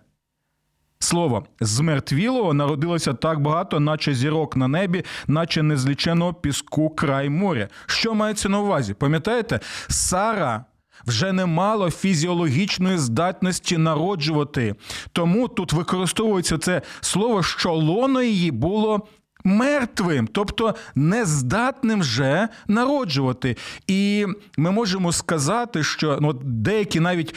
Слово 0.98 1.46
змертвілого 1.60 2.54
народилося 2.54 3.14
так 3.14 3.40
багато, 3.40 3.80
наче 3.80 4.14
зірок 4.14 4.56
на 4.56 4.68
небі, 4.68 5.04
наче 5.26 5.62
незліченого 5.62 6.34
піску 6.34 6.90
край 6.90 7.28
моря. 7.28 7.68
Що 7.86 8.14
мається 8.14 8.48
на 8.48 8.60
увазі? 8.60 8.94
Пам'ятаєте, 8.94 9.60
Сара 9.88 10.64
вже 11.06 11.32
не 11.32 11.46
мало 11.46 11.90
фізіологічної 11.90 12.98
здатності 12.98 13.78
народжувати. 13.78 14.74
Тому 15.12 15.48
тут 15.48 15.72
використовується 15.72 16.58
це 16.58 16.82
слово, 17.00 17.42
що 17.42 17.72
лоно 17.72 18.22
її 18.22 18.50
було. 18.50 19.06
Мертвим, 19.45 20.28
тобто 20.33 20.75
нездатним 20.95 22.00
вже 22.00 22.49
народжувати. 22.66 23.57
І 23.87 24.26
ми 24.57 24.71
можемо 24.71 25.12
сказати, 25.12 25.83
що 25.83 26.18
ну, 26.21 26.33
деякі 26.33 27.00
навіть 27.00 27.35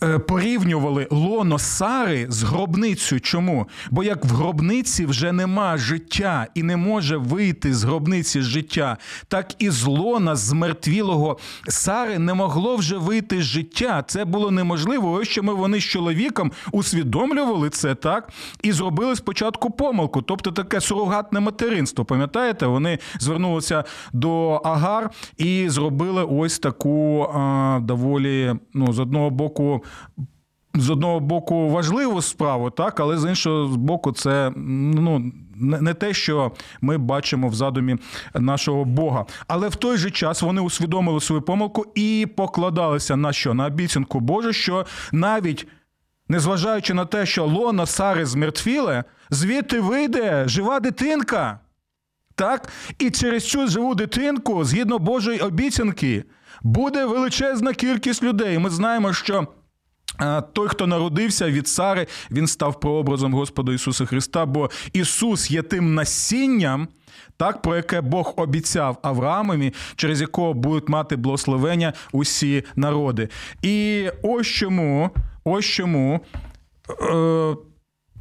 порівнювали 0.00 1.06
лоно 1.10 1.58
Сари 1.58 2.26
з 2.28 2.42
гробницею. 2.42 3.20
Чому? 3.20 3.68
Бо 3.90 4.04
як 4.04 4.24
в 4.24 4.34
гробниці 4.34 5.06
вже 5.06 5.32
нема 5.32 5.76
життя 5.76 6.46
і 6.54 6.62
не 6.62 6.76
може 6.76 7.16
вийти 7.16 7.74
з 7.74 7.84
гробниці 7.84 8.42
життя, 8.42 8.96
так 9.28 9.54
і 9.58 9.70
з 9.70 9.84
лона 9.84 10.36
змертвілого 10.36 11.38
Сари 11.68 12.18
не 12.18 12.34
могло 12.34 12.76
вже 12.76 12.96
вийти 12.96 13.42
життя. 13.42 14.04
Це 14.06 14.24
було 14.24 14.50
неможливо. 14.50 15.12
Ось 15.12 15.28
що 15.28 15.42
ми 15.42 15.54
вони 15.54 15.80
з 15.80 15.84
чоловіком 15.84 16.52
усвідомлювали 16.72 17.70
це 17.70 17.94
так 17.94 18.28
і 18.62 18.72
зробили 18.72 19.16
спочатку 19.16 19.70
помилку, 19.70 20.22
тобто 20.22 20.50
таке 20.50 20.80
сурогатне 20.80 21.40
материнство. 21.40 22.04
Пам'ятаєте, 22.04 22.66
вони 22.66 22.98
звернулися 23.18 23.84
до 24.12 24.50
Агар 24.54 25.10
і 25.36 25.68
зробили 25.68 26.24
ось 26.24 26.58
таку 26.58 27.22
а, 27.22 27.78
доволі 27.82 28.54
ну, 28.74 28.92
з 28.92 28.98
одного 28.98 29.30
боку 29.30 29.84
з 30.74 30.90
одного 30.90 31.20
боку 31.20 31.68
важливу 31.68 32.22
справу, 32.22 32.70
так, 32.70 33.00
але 33.00 33.18
з 33.18 33.28
іншого 33.28 33.76
боку, 33.76 34.12
це 34.12 34.52
ну. 34.56 35.32
Не 35.62 35.94
те, 35.94 36.14
що 36.14 36.52
ми 36.80 36.98
бачимо 36.98 37.48
в 37.48 37.54
задумі 37.54 37.96
нашого 38.34 38.84
Бога, 38.84 39.26
але 39.46 39.68
в 39.68 39.76
той 39.76 39.96
же 39.96 40.10
час 40.10 40.42
вони 40.42 40.60
усвідомили 40.60 41.20
свою 41.20 41.42
помилку 41.42 41.86
і 41.94 42.28
покладалися 42.36 43.16
на 43.16 43.32
що? 43.32 43.54
На 43.54 43.66
обіцянку 43.66 44.20
Божу, 44.20 44.52
що 44.52 44.86
навіть 45.12 45.66
незважаючи 46.28 46.94
на 46.94 47.04
те, 47.04 47.26
що 47.26 47.46
лона 47.46 47.86
Сари 47.86 48.26
змертвіле, 48.26 49.04
звідти 49.30 49.80
вийде 49.80 50.44
жива 50.46 50.80
дитинка. 50.80 51.58
Так? 52.34 52.68
І 52.98 53.10
через 53.10 53.48
цю 53.48 53.68
живу 53.68 53.94
дитинку, 53.94 54.64
згідно 54.64 54.98
Божої 54.98 55.38
обіцянки, 55.38 56.24
буде 56.62 57.04
величезна 57.04 57.74
кількість 57.74 58.22
людей. 58.22 58.58
Ми 58.58 58.70
знаємо, 58.70 59.12
що. 59.12 59.46
Той, 60.52 60.68
хто 60.68 60.86
народився 60.86 61.50
від 61.50 61.68
Сари, 61.68 62.06
він 62.30 62.46
став 62.46 62.80
прообразом 62.80 63.34
Господа 63.34 63.72
Ісуса 63.72 64.06
Христа, 64.06 64.46
бо 64.46 64.70
Ісус 64.92 65.50
є 65.50 65.62
тим 65.62 65.94
насінням, 65.94 66.88
так, 67.36 67.62
про 67.62 67.76
яке 67.76 68.00
Бог 68.00 68.34
обіцяв 68.36 68.98
Авраамові, 69.02 69.74
через 69.96 70.20
якого 70.20 70.54
будуть 70.54 70.88
мати 70.88 71.16
благословення 71.16 71.92
усі 72.12 72.64
народи. 72.76 73.28
І 73.62 74.08
ось 74.22 74.46
чому, 74.46 75.10
ось 75.44 75.64
чому 75.64 76.20
е, 76.90 77.56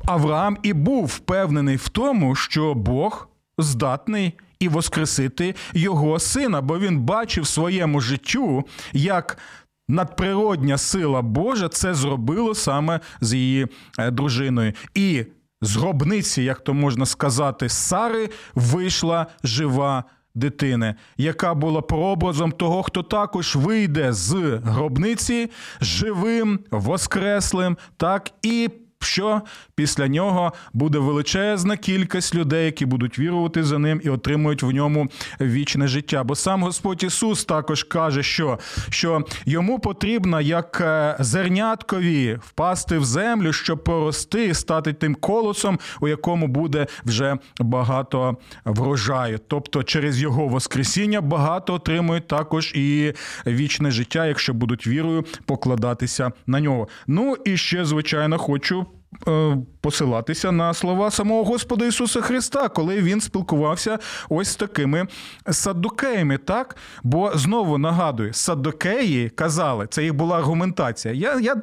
Авраам 0.06 0.58
і 0.64 0.74
був 0.74 1.06
впевнений 1.06 1.76
в 1.76 1.90
тому, 1.90 2.36
що 2.36 2.74
Бог 2.74 3.30
здатний 3.58 4.34
і 4.60 4.68
воскресити 4.68 5.56
його 5.74 6.20
сина, 6.20 6.62
бо 6.62 6.80
він 6.80 7.00
бачив 7.00 7.48
своєму 7.48 8.02
життю, 8.02 8.64
як 8.94 9.38
надприродня 9.90 10.78
сила 10.78 11.22
Божа 11.22 11.70
це 11.70 11.94
зробило 11.94 12.56
саме 12.56 13.00
з 13.22 13.34
її 13.34 13.68
е, 14.00 14.12
дружиною. 14.12 14.74
І 14.94 15.26
з 15.62 15.76
гробниці, 15.76 16.44
як 16.44 16.60
то 16.60 16.74
можна 16.74 17.06
сказати, 17.06 17.70
Сари 17.70 18.30
вийшла 18.56 19.28
жива 19.44 20.04
дитина, 20.36 20.96
яка 21.18 21.54
була 21.54 21.82
прообразом 21.82 22.52
того, 22.52 22.84
хто 22.84 23.04
також 23.04 23.56
вийде 23.56 24.14
з 24.14 24.34
гробниці 24.64 25.50
живим, 25.82 26.60
воскреслим, 26.72 27.78
так 27.98 28.32
і 28.42 28.70
що 29.02 29.42
після 29.76 30.08
нього 30.08 30.54
буде 30.74 30.98
величезна 30.98 31.78
кількість 31.78 32.36
людей, 32.36 32.66
які 32.66 32.86
будуть 32.86 33.20
вірувати 33.20 33.64
за 33.64 33.78
ним 33.78 34.02
і 34.04 34.10
отримують 34.10 34.64
в 34.64 34.72
ньому 34.72 35.08
вічне 35.42 35.88
життя. 35.88 36.24
Бо 36.24 36.36
сам 36.36 36.64
Господь 36.64 37.04
Ісус 37.04 37.46
також 37.46 37.84
каже, 37.84 38.24
що 38.24 38.60
що 38.90 39.22
йому 39.46 39.80
потрібно 39.80 40.42
як 40.42 40.82
е, 40.82 41.16
зерняткові 41.20 42.40
впасти 42.42 42.98
в 42.98 43.06
землю, 43.06 43.54
щоб 43.54 43.84
порости 43.84 44.46
і 44.46 44.54
стати 44.54 44.94
тим 44.94 45.16
колосом, 45.16 45.80
у 46.02 46.08
якому 46.08 46.48
буде 46.48 46.88
вже 47.06 47.38
багато 47.60 48.38
врожаю. 48.66 49.40
Тобто 49.48 49.84
через 49.84 50.22
його 50.22 50.48
Воскресіння 50.48 51.22
багато 51.22 51.74
отримують 51.74 52.28
також 52.28 52.72
і 52.76 53.14
вічне 53.48 53.92
життя, 53.92 54.26
якщо 54.26 54.54
будуть 54.54 54.88
вірою 54.88 55.26
покладатися 55.46 56.32
на 56.48 56.60
нього. 56.60 56.88
Ну 57.08 57.36
і 57.46 57.58
ще, 57.58 57.86
звичайно, 57.86 58.38
хочу. 58.38 58.86
Е, 59.28 59.58
посилатися 59.82 60.52
на 60.52 60.74
слова 60.74 61.12
самого 61.12 61.44
Господа 61.44 61.86
Ісуса 61.86 62.22
Христа, 62.22 62.70
коли 62.70 63.02
він 63.02 63.22
спілкувався 63.22 64.00
ось 64.30 64.48
з 64.48 64.56
такими 64.56 65.08
саддукеями. 65.52 66.38
Так, 66.38 66.76
бо 67.04 67.32
знову 67.36 67.78
нагадую, 67.78 68.34
саддукеї 68.34 69.30
казали, 69.30 69.88
це 69.90 70.04
їх 70.04 70.14
була 70.14 70.38
аргументація. 70.38 71.14
Я, 71.14 71.40
я 71.40 71.56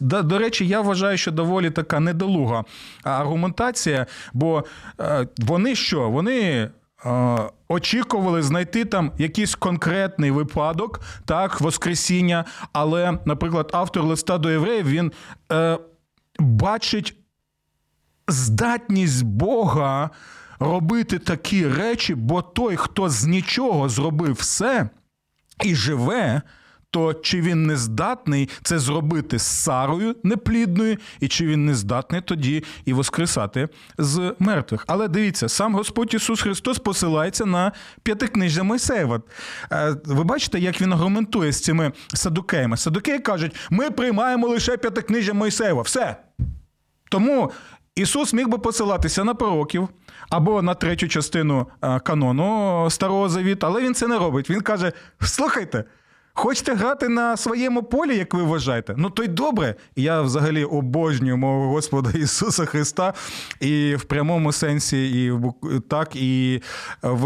до 0.00 0.38
речі, 0.38 0.66
я 0.66 0.80
вважаю, 0.80 1.18
що 1.18 1.30
доволі 1.30 1.70
така 1.70 2.00
недолуга 2.00 2.64
аргументація, 3.02 4.06
бо 4.32 4.64
е, 5.00 5.26
вони 5.38 5.74
що? 5.74 6.10
Вони. 6.10 6.70
Е, 7.06 7.38
очікували 7.68 8.42
знайти 8.42 8.84
там 8.84 9.12
якийсь 9.18 9.54
конкретний 9.54 10.30
випадок, 10.30 11.00
так, 11.24 11.60
Воскресіння. 11.60 12.44
Але, 12.72 13.18
наприклад, 13.24 13.70
автор 13.72 14.04
листа 14.04 14.38
до 14.38 14.50
євреїв 14.50 14.86
він 14.86 15.12
е, 15.52 15.78
бачить 16.38 17.14
здатність 18.28 19.22
Бога 19.22 20.10
робити 20.58 21.18
такі 21.18 21.68
речі, 21.68 22.14
бо 22.14 22.42
той, 22.42 22.76
хто 22.76 23.08
з 23.08 23.24
нічого 23.24 23.88
зробив 23.88 24.34
все 24.34 24.88
і 25.64 25.74
живе, 25.74 26.42
то 26.90 27.14
чи 27.14 27.40
він 27.40 27.66
не 27.66 27.76
здатний 27.76 28.48
це 28.62 28.78
зробити 28.78 29.38
з 29.38 29.42
Сарою 29.42 30.16
неплідною, 30.22 30.96
і 31.20 31.28
чи 31.28 31.46
він 31.46 31.66
не 31.66 31.74
здатний 31.74 32.20
тоді 32.20 32.64
і 32.84 32.92
воскресати 32.92 33.68
з 33.98 34.34
мертвих? 34.38 34.84
Але 34.86 35.08
дивіться, 35.08 35.48
сам 35.48 35.74
Господь 35.74 36.14
Ісус 36.14 36.42
Христос 36.42 36.78
посилається 36.78 37.46
на 37.46 37.72
п'ятикнижжя 38.02 38.62
Мойсеєва. 38.62 39.20
Е, 39.72 39.96
Ви 40.04 40.24
бачите, 40.24 40.58
як 40.58 40.80
він 40.80 40.92
аргументує 40.92 41.52
з 41.52 41.60
цими 41.60 41.92
садукеями? 42.14 42.76
Садукеї 42.76 43.18
кажуть, 43.18 43.56
ми 43.70 43.90
приймаємо 43.90 44.48
лише 44.48 44.76
п'ятикнижжя 44.76 45.32
Мойсеєва. 45.32 45.82
Все. 45.82 46.16
Тому 47.10 47.52
Ісус 47.94 48.32
міг 48.32 48.48
би 48.48 48.58
посилатися 48.58 49.24
на 49.24 49.34
пророків 49.34 49.88
або 50.30 50.62
на 50.62 50.74
третю 50.74 51.08
частину 51.08 51.66
е, 51.82 52.00
канону 52.00 52.86
Старого 52.90 53.28
Завіту, 53.28 53.66
але 53.66 53.82
він 53.82 53.94
це 53.94 54.06
не 54.06 54.18
робить. 54.18 54.50
Він 54.50 54.60
каже: 54.60 54.92
слухайте. 55.20 55.84
Хочете 56.38 56.74
грати 56.74 57.08
на 57.08 57.36
своєму 57.36 57.82
полі, 57.82 58.16
як 58.16 58.34
ви 58.34 58.42
вважаєте? 58.42 58.94
Ну 58.96 59.10
то 59.10 59.22
й 59.22 59.28
добре. 59.28 59.74
Я 59.96 60.22
взагалі 60.22 60.64
обожнюю 60.64 61.36
мого 61.36 61.68
Господа 61.68 62.10
Ісуса 62.18 62.64
Христа 62.64 63.14
і 63.60 63.96
в 63.96 64.04
прямому 64.04 64.52
сенсі, 64.52 65.24
і 65.24 65.30
в 65.30 65.52
так, 65.88 66.16
і 66.16 66.62
в. 67.02 67.22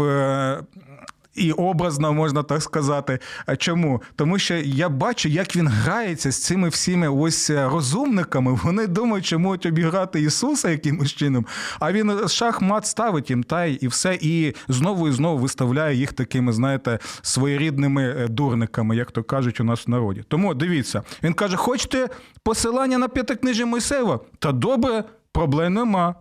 І 1.35 1.51
образно 1.51 2.13
можна 2.13 2.43
так 2.43 2.63
сказати. 2.63 3.19
Чому? 3.57 4.01
Тому 4.15 4.39
що 4.39 4.55
я 4.55 4.89
бачу, 4.89 5.29
як 5.29 5.55
він 5.55 5.67
грається 5.67 6.31
з 6.31 6.43
цими 6.43 6.69
всіми 6.69 7.07
ось 7.07 7.49
розумниками. 7.49 8.59
Вони 8.63 8.87
думають, 8.87 9.25
що 9.25 9.39
можуть 9.39 9.65
обіграти 9.65 10.21
Ісуса 10.21 10.69
якимось 10.69 11.13
чином, 11.13 11.45
а 11.79 11.91
він 11.91 12.27
шахмат 12.27 12.85
ставить 12.85 13.29
їм 13.29 13.43
та 13.43 13.65
і 13.65 13.87
все, 13.87 14.17
і 14.21 14.55
знову 14.67 15.07
і 15.07 15.11
знову 15.11 15.37
виставляє 15.37 15.95
їх 15.95 16.13
такими, 16.13 16.53
знаєте, 16.53 16.99
своєрідними 17.21 18.03
е, 18.03 18.27
дурниками, 18.27 18.95
як 18.95 19.11
то 19.11 19.23
кажуть 19.23 19.59
у 19.59 19.63
нас 19.63 19.87
в 19.87 19.89
народі. 19.89 20.23
Тому 20.27 20.53
дивіться, 20.53 21.03
він 21.23 21.33
каже: 21.33 21.57
хочете 21.57 22.09
посилання 22.43 22.97
на 22.97 23.07
п'ятикнижі 23.07 23.65
Мойсеєва? 23.65 24.19
Та 24.39 24.51
добре, 24.51 25.03
проблем 25.31 25.73
нема. 25.73 26.15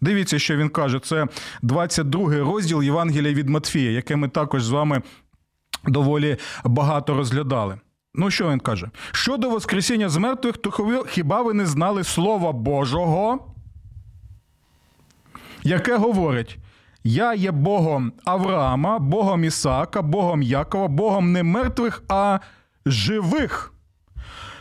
Дивіться, 0.00 0.38
що 0.38 0.56
він 0.56 0.68
каже. 0.68 1.00
Це 1.00 1.26
22 1.62 2.30
розділ 2.38 2.82
Євангелія 2.82 3.34
від 3.34 3.48
Матфія, 3.48 3.90
яке 3.90 4.16
ми 4.16 4.28
також 4.28 4.64
з 4.64 4.70
вами 4.70 5.02
доволі 5.86 6.36
багато 6.64 7.14
розглядали. 7.14 7.80
Ну, 8.14 8.30
що 8.30 8.50
він 8.50 8.60
каже? 8.60 8.90
Щодо 9.12 9.50
Воскресіння 9.50 10.08
з 10.08 10.16
мертвих, 10.16 10.56
то 10.56 11.04
хіба- 11.08 11.42
ви 11.42 11.54
не 11.54 11.66
знали 11.66 12.04
Слова 12.04 12.52
Божого, 12.52 13.54
яке 15.62 15.96
говорить: 15.96 16.58
Я 17.04 17.34
є 17.34 17.50
Богом 17.50 18.12
Авраама, 18.24 18.98
Богом 18.98 19.44
Ісаака, 19.44 20.02
Богом 20.02 20.42
Якова, 20.42 20.88
Богом 20.88 21.32
не 21.32 21.42
мертвих, 21.42 22.02
а 22.08 22.38
живих. 22.86 23.72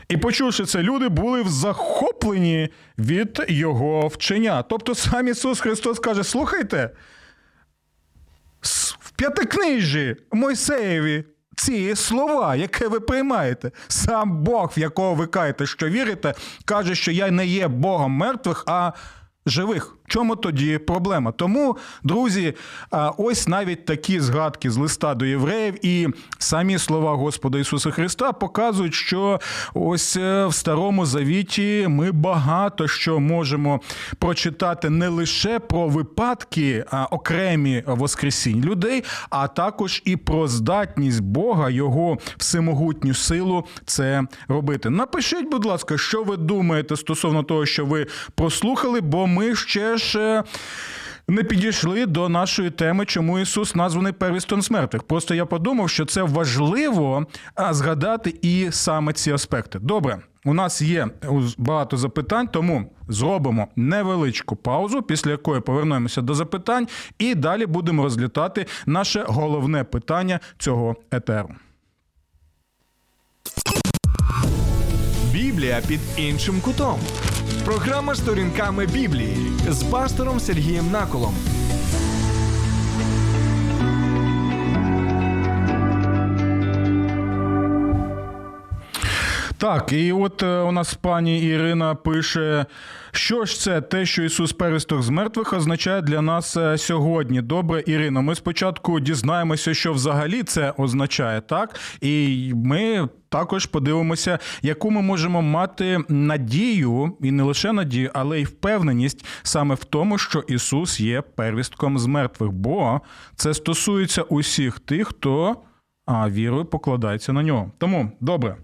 І 0.10 0.18
почувши 0.18 0.66
це, 0.66 0.84
люди 0.84 1.10
були 1.10 1.44
захоплені 1.48 2.70
від 2.98 3.46
його 3.48 4.08
вчення. 4.08 4.64
Тобто 4.64 4.96
сам 4.96 5.28
Ісус 5.28 5.60
Христос 5.60 6.00
каже: 6.00 6.24
слухайте, 6.24 6.90
в 9.00 9.12
п'ятикнижі 9.12 10.16
Мойсеєві 10.32 11.24
ці 11.56 11.96
слова, 11.96 12.56
яке 12.56 12.88
ви 12.88 13.00
приймаєте, 13.00 13.72
сам 13.88 14.44
Бог, 14.44 14.74
в 14.78 14.80
якого 14.80 15.16
ви 15.16 15.28
каєте, 15.28 15.66
що 15.66 15.90
вірите, 15.90 16.34
каже, 16.66 16.96
що 16.96 17.12
я 17.12 17.32
не 17.32 17.46
є 17.46 17.68
Богом 17.68 18.12
мертвих, 18.12 18.64
а 18.68 18.92
живих. 19.46 19.98
Чому 20.08 20.36
тоді 20.36 20.78
проблема? 20.78 21.32
Тому, 21.32 21.78
друзі, 22.04 22.54
ось 23.18 23.48
навіть 23.48 23.86
такі 23.86 24.20
згадки 24.20 24.72
з 24.72 24.78
листа 24.78 25.16
до 25.16 25.26
євреїв 25.26 25.86
і 25.86 26.08
самі 26.38 26.78
слова 26.78 27.14
Господа 27.14 27.60
Ісуса 27.60 27.92
Христа 27.92 28.32
показують, 28.32 28.94
що 28.94 29.40
ось 29.74 30.18
е, 30.18 30.46
в 30.46 30.54
Старому 30.54 31.06
Завіті 31.06 31.86
ми 31.90 32.12
багато 32.12 32.88
що 32.88 33.20
можемо 33.20 33.82
прочитати 34.20 34.90
не 34.90 35.08
лише 35.08 35.60
про 35.60 35.88
випадки 35.88 36.86
окремі 37.12 37.84
воскресінь 37.88 38.62
людей, 38.62 39.04
а 39.30 39.48
також 39.48 40.02
і 40.06 40.16
про 40.16 40.48
здатність 40.48 41.22
Бога, 41.22 41.70
його 41.70 42.18
всемогутню 42.38 43.14
силу 43.14 43.66
це 43.86 44.24
робити. 44.48 44.90
Напишіть, 44.90 45.52
будь 45.52 45.66
ласка, 45.66 45.98
що 45.98 46.24
ви 46.24 46.38
думаєте 46.38 46.96
стосовно 46.96 47.44
того, 47.44 47.66
що 47.66 47.86
ви 47.86 48.08
прослухали, 48.36 49.02
бо 49.02 49.28
ми 49.28 49.56
ще 49.56 49.97
ж. 49.98 50.20
е, 50.20 50.44
Не 51.30 51.44
підійшли 51.44 52.06
до 52.06 52.30
нашої 52.30 52.70
теми, 52.70 53.06
чому 53.06 53.40
Ісус 53.40 53.76
названий 53.76 54.14
первістом 54.14 54.62
з 54.62 54.72
мертвих. 54.72 55.04
Просто 55.04 55.36
я 55.36 55.46
подумав, 55.46 55.90
що 55.90 56.06
це 56.06 56.22
важливо 56.24 57.26
згадати 57.72 58.34
і 58.42 58.68
саме 58.72 59.14
ці 59.14 59.32
аспекти. 59.32 59.80
Добре, 59.80 60.20
у 60.46 60.54
нас 60.54 60.82
є 60.82 61.08
багато 61.58 61.98
запитань, 61.98 62.48
тому 62.48 62.92
зробимо 63.08 63.68
невеличку 63.76 64.56
паузу, 64.56 65.02
після 65.02 65.32
якої 65.32 65.62
повернемося 65.62 66.22
до 66.22 66.34
запитань, 66.34 66.88
і 67.20 67.36
далі 67.36 67.66
будемо 67.66 68.04
розглядати 68.04 68.66
наше 68.86 69.26
головне 69.28 69.84
питання 69.84 70.40
цього 70.58 70.96
етеру. 71.12 71.50
Біблія 75.34 75.82
під 75.88 76.00
іншим 76.18 76.62
кутом. 76.62 77.00
Програма 77.68 78.16
сторінками 78.16 78.86
Біблії 78.86 79.38
з 79.70 79.84
пастором 79.84 80.40
Сергієм 80.40 80.92
Наколом. 80.92 81.34
Так, 89.60 89.94
і 89.94 90.12
от 90.12 90.44
е, 90.44 90.60
у 90.60 90.72
нас 90.72 90.94
пані 90.94 91.42
Ірина 91.42 91.96
пише, 91.96 92.66
що 93.12 93.46
ж 93.46 93.60
це 93.60 93.82
те, 93.82 94.06
що 94.06 94.24
Ісус 94.24 94.54
перестох 94.54 95.02
з 95.02 95.10
мертвих 95.10 95.54
означає 95.54 96.02
для 96.02 96.22
нас 96.22 96.58
е, 96.58 96.78
сьогодні. 96.78 97.42
Добре, 97.42 97.84
Ірино, 97.86 98.22
ми 98.22 98.36
спочатку 98.36 99.00
дізнаємося, 99.00 99.74
що 99.74 99.94
взагалі 99.94 100.44
це 100.44 100.74
означає, 100.78 101.42
так? 101.42 101.80
І 102.02 102.52
ми 102.56 103.10
також 103.30 103.66
подивимося, 103.66 104.40
яку 104.62 104.92
ми 104.92 105.02
можемо 105.02 105.42
мати 105.42 106.00
надію, 106.10 107.18
і 107.22 107.32
не 107.32 107.44
лише 107.44 107.72
надію, 107.72 108.12
але 108.14 108.42
й 108.42 108.44
впевненість 108.44 109.26
саме 109.44 109.76
в 109.76 109.84
тому, 109.84 110.18
що 110.18 110.40
Ісус 110.40 111.00
є 111.00 111.22
первістком 111.22 112.00
з 112.00 112.06
мертвих, 112.06 112.52
бо 112.52 113.02
це 113.36 113.54
стосується 113.54 114.22
усіх 114.22 114.80
тих, 114.80 115.08
хто 115.08 115.56
а, 116.06 116.30
вірою 116.30 116.66
покладається 116.66 117.34
на 117.34 117.44
нього. 117.44 117.72
Тому 117.78 118.12
добре. 118.22 118.56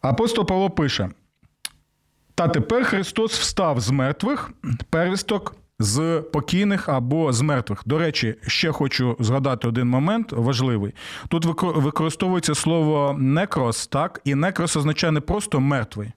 Апостол 0.00 0.46
Павло 0.46 0.70
пише: 0.70 1.10
Та 2.34 2.48
тепер 2.48 2.84
Христос 2.84 3.38
встав 3.38 3.80
з 3.80 3.90
мертвих, 3.90 4.50
первісток 4.90 5.56
з 5.78 6.20
покійних 6.32 6.88
або 6.88 7.32
з 7.32 7.40
мертвих. 7.40 7.82
До 7.86 7.98
речі, 7.98 8.34
ще 8.46 8.72
хочу 8.72 9.16
згадати 9.20 9.68
один 9.68 9.88
момент 9.88 10.32
важливий. 10.32 10.94
Тут 11.28 11.62
використовується 11.62 12.54
слово 12.54 13.16
некрос, 13.18 13.86
так, 13.86 14.20
і 14.24 14.34
некрос 14.34 14.76
означає 14.76 15.12
не 15.12 15.20
просто 15.20 15.60
мертвий, 15.60 16.12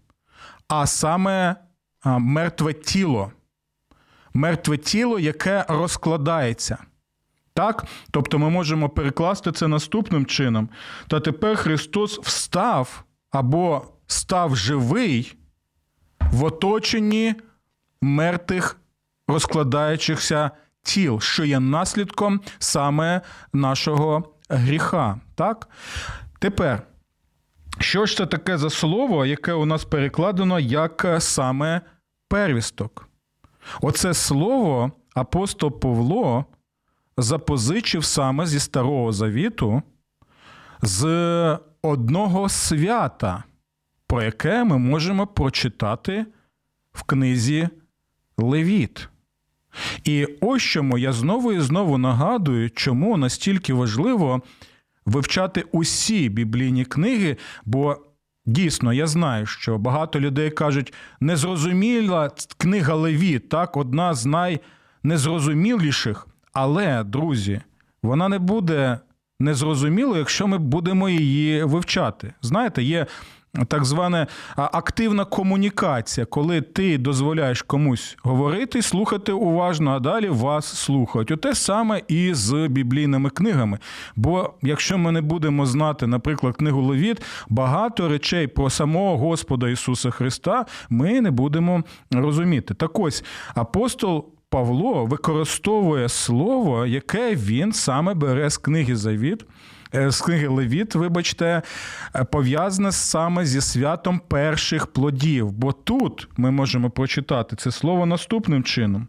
а 0.68 0.88
саме 0.88 1.56
мертве 2.06 2.74
тіло. 2.74 3.32
Мертве 4.34 4.78
тіло, 4.78 5.20
яке 5.20 5.66
розкладається. 5.68 6.78
Так? 7.54 7.86
Тобто 8.12 8.40
ми 8.40 8.50
можемо 8.50 8.90
перекласти 8.90 9.52
це 9.52 9.68
наступним 9.68 10.26
чином. 10.26 10.70
Та 11.08 11.20
тепер 11.20 11.56
Христос 11.58 12.20
встав 12.20 13.04
або 13.34 13.86
став 14.08 14.56
живий 14.56 15.38
в 16.32 16.44
оточенні 16.44 17.36
мертвих 18.02 18.78
розкладаючихся 19.28 20.52
тіл, 20.84 21.20
що 21.20 21.46
є 21.46 21.60
наслідком 21.60 22.42
саме 22.60 23.22
нашого 23.54 24.36
гріха. 24.50 25.20
Так? 25.36 25.70
Тепер, 26.40 26.88
що 27.80 28.06
ж 28.06 28.18
це 28.18 28.26
таке 28.26 28.58
за 28.58 28.70
слово, 28.70 29.26
яке 29.26 29.54
у 29.54 29.66
нас 29.66 29.86
перекладено 29.86 30.60
як 30.60 31.16
саме 31.20 31.82
первісток? 32.28 33.10
Оце 33.82 34.14
слово 34.14 34.92
апостол 35.16 35.80
Павло 35.80 36.46
запозичив 37.18 38.06
саме 38.06 38.46
зі 38.46 38.60
Старого 38.60 39.12
Завіту 39.12 39.82
з 40.82 41.04
одного 41.84 42.50
свята, 42.50 43.44
про 44.08 44.24
яке 44.24 44.64
ми 44.64 44.78
можемо 44.78 45.28
прочитати 45.28 46.26
в 46.94 47.04
книзі 47.04 47.70
Левіт. 48.38 49.10
І 50.04 50.28
ось 50.42 50.64
чому 50.64 50.98
я 50.98 51.14
знову 51.14 51.54
і 51.54 51.60
знову 51.60 51.98
нагадую, 51.98 52.70
чому 52.70 53.18
настільки 53.18 53.74
важливо 53.74 54.42
вивчати 55.06 55.64
усі 55.72 56.30
біблійні 56.30 56.86
книги, 56.86 57.38
бо 57.66 57.98
дійсно 58.46 58.94
я 58.94 59.08
знаю, 59.08 59.46
що 59.46 59.78
багато 59.78 60.20
людей 60.20 60.52
кажуть, 60.52 60.94
незрозуміла 61.20 62.32
книга 62.58 62.96
Левіт, 62.96 63.50
так, 63.50 63.78
одна 63.78 64.14
з 64.14 64.26
найнезрозуміліших. 64.26 66.28
Але, 66.54 67.04
друзі, 67.04 67.62
вона 68.04 68.30
не 68.30 68.40
буде 68.40 69.00
незрозуміло, 69.44 70.18
якщо 70.18 70.48
ми 70.48 70.58
будемо 70.58 71.10
її 71.10 71.64
вивчати. 71.64 72.34
Знаєте, 72.42 72.84
є 72.84 73.06
так 73.68 73.86
звана 73.86 74.28
активна 74.56 75.26
комунікація, 75.26 76.26
коли 76.26 76.62
ти 76.62 76.98
дозволяєш 76.98 77.62
комусь 77.62 78.18
говорити, 78.24 78.82
слухати 78.82 79.32
уважно, 79.32 79.92
а 79.92 80.00
далі 80.00 80.30
вас 80.30 80.66
слухають. 80.66 81.32
Оте 81.32 81.56
саме 81.56 82.02
і 82.08 82.34
з 82.34 82.68
біблійними 82.68 83.30
книгами. 83.30 83.80
Бо 84.16 84.54
якщо 84.62 84.98
ми 84.98 85.12
не 85.12 85.22
будемо 85.22 85.66
знати, 85.66 86.08
наприклад, 86.08 86.56
книгу 86.56 86.82
Левіт, 86.82 87.22
багато 87.50 88.10
речей 88.10 88.48
про 88.48 88.70
самого 88.70 89.18
Господа 89.18 89.70
Ісуса 89.70 90.12
Христа 90.12 90.66
ми 90.90 91.22
не 91.22 91.32
будемо 91.32 91.84
розуміти. 92.12 92.74
Так 92.74 93.00
ось 93.00 93.24
апостол. 93.56 94.26
Павло 94.54 95.06
використовує 95.06 96.10
слово, 96.10 96.86
яке 96.86 97.36
він 97.36 97.74
саме 97.74 98.14
бере 98.14 98.50
з 98.50 98.58
книги 98.58 98.96
Завіт, 98.96 99.46
Е, 99.96 100.12
з 100.12 100.22
книги 100.22 100.48
Левіт, 100.48 100.96
вибачте, 100.96 101.62
е, 102.16 102.24
пов'язане 102.24 102.92
саме 102.92 103.46
зі 103.46 103.62
святом 103.62 104.22
перших 104.28 104.88
плодів. 104.88 105.52
Бо 105.52 105.72
тут 105.72 106.28
ми 106.38 106.52
можемо 106.52 106.90
прочитати 106.90 107.56
це 107.56 107.72
слово 107.72 108.06
наступним 108.06 108.64
чином. 108.64 109.08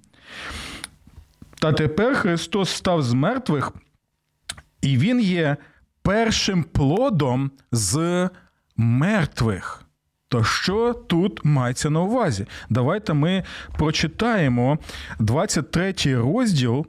Та 1.61 1.73
тепер 1.73 2.15
Христос 2.15 2.71
став 2.71 3.03
з 3.03 3.13
мертвих, 3.13 3.73
і 4.83 4.99
Він 4.99 5.21
є 5.21 5.57
першим 6.03 6.63
плодом 6.63 7.51
з 7.73 8.29
мертвих. 8.77 9.84
То 10.29 10.45
що 10.45 10.95
тут 10.95 11.45
мається 11.45 11.91
на 11.91 12.01
увазі? 12.01 12.47
Давайте 12.71 13.15
ми 13.15 13.45
прочитаємо 13.79 14.79
23 15.19 15.95
розділ 16.05 16.87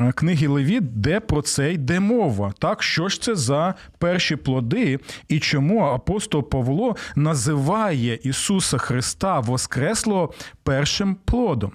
Е, 0.00 0.12
книги 0.12 0.46
Левіт, 0.46 1.00
де 1.00 1.20
про 1.20 1.42
це 1.42 1.72
йде 1.72 2.00
мова. 2.00 2.52
Так, 2.58 2.82
що 2.82 3.08
ж 3.08 3.22
це 3.22 3.34
за 3.34 3.74
перші 3.98 4.36
плоди, 4.36 4.98
і 5.28 5.40
чому 5.40 5.80
апостол 5.80 6.48
Павло 6.48 6.96
називає 7.16 8.18
Ісуса 8.22 8.78
Христа 8.78 9.40
Воскреслого 9.40 10.34
першим 10.62 11.14
плодом? 11.14 11.72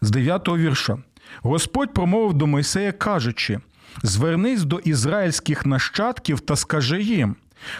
З 0.00 0.10
9 0.10 0.48
вірша. 0.48 0.98
Господь 1.42 1.94
промовив 1.94 2.34
до 2.34 2.46
Мойсея, 2.46 2.92
кажучи: 2.92 3.60
Звернись 4.02 4.64
до 4.64 4.78
ізраїльських 4.78 5.66
нащадків 5.66 6.40
та 6.40 6.56
скажи 6.56 7.02
їм. 7.02 7.36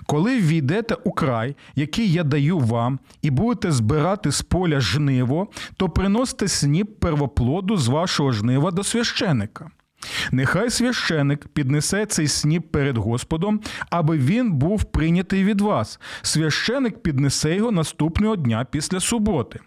Коли 0.07 0.39
ввійдете 0.39 0.95
у 1.05 1.13
край, 1.13 1.57
який 1.75 2.13
я 2.13 2.25
даю 2.25 2.59
вам, 2.59 2.99
і 3.23 3.31
будете 3.31 3.73
збирати 3.73 4.33
з 4.33 4.43
поля 4.43 4.81
жниво, 4.81 5.49
то 5.77 5.89
приносите 5.89 6.49
сніп 6.49 7.01
первоплоду 7.01 7.77
з 7.77 7.89
вашого 7.89 8.33
жнива 8.33 8.71
до 8.71 8.85
священика. 8.85 9.71
Нехай 10.33 10.71
священик 10.71 11.49
піднесе 11.49 12.07
цей 12.07 12.29
сніп 12.29 12.73
перед 12.73 12.99
Господом, 12.99 13.61
аби 13.91 14.19
він 14.19 14.53
був 14.53 14.85
прийнятий 14.85 15.45
від 15.45 15.61
вас. 15.61 16.01
Священик 16.23 17.03
піднесе 17.03 17.55
його 17.55 17.71
наступного 17.71 18.37
дня 18.37 18.67
після 18.71 19.01
суботи. 19.01 19.61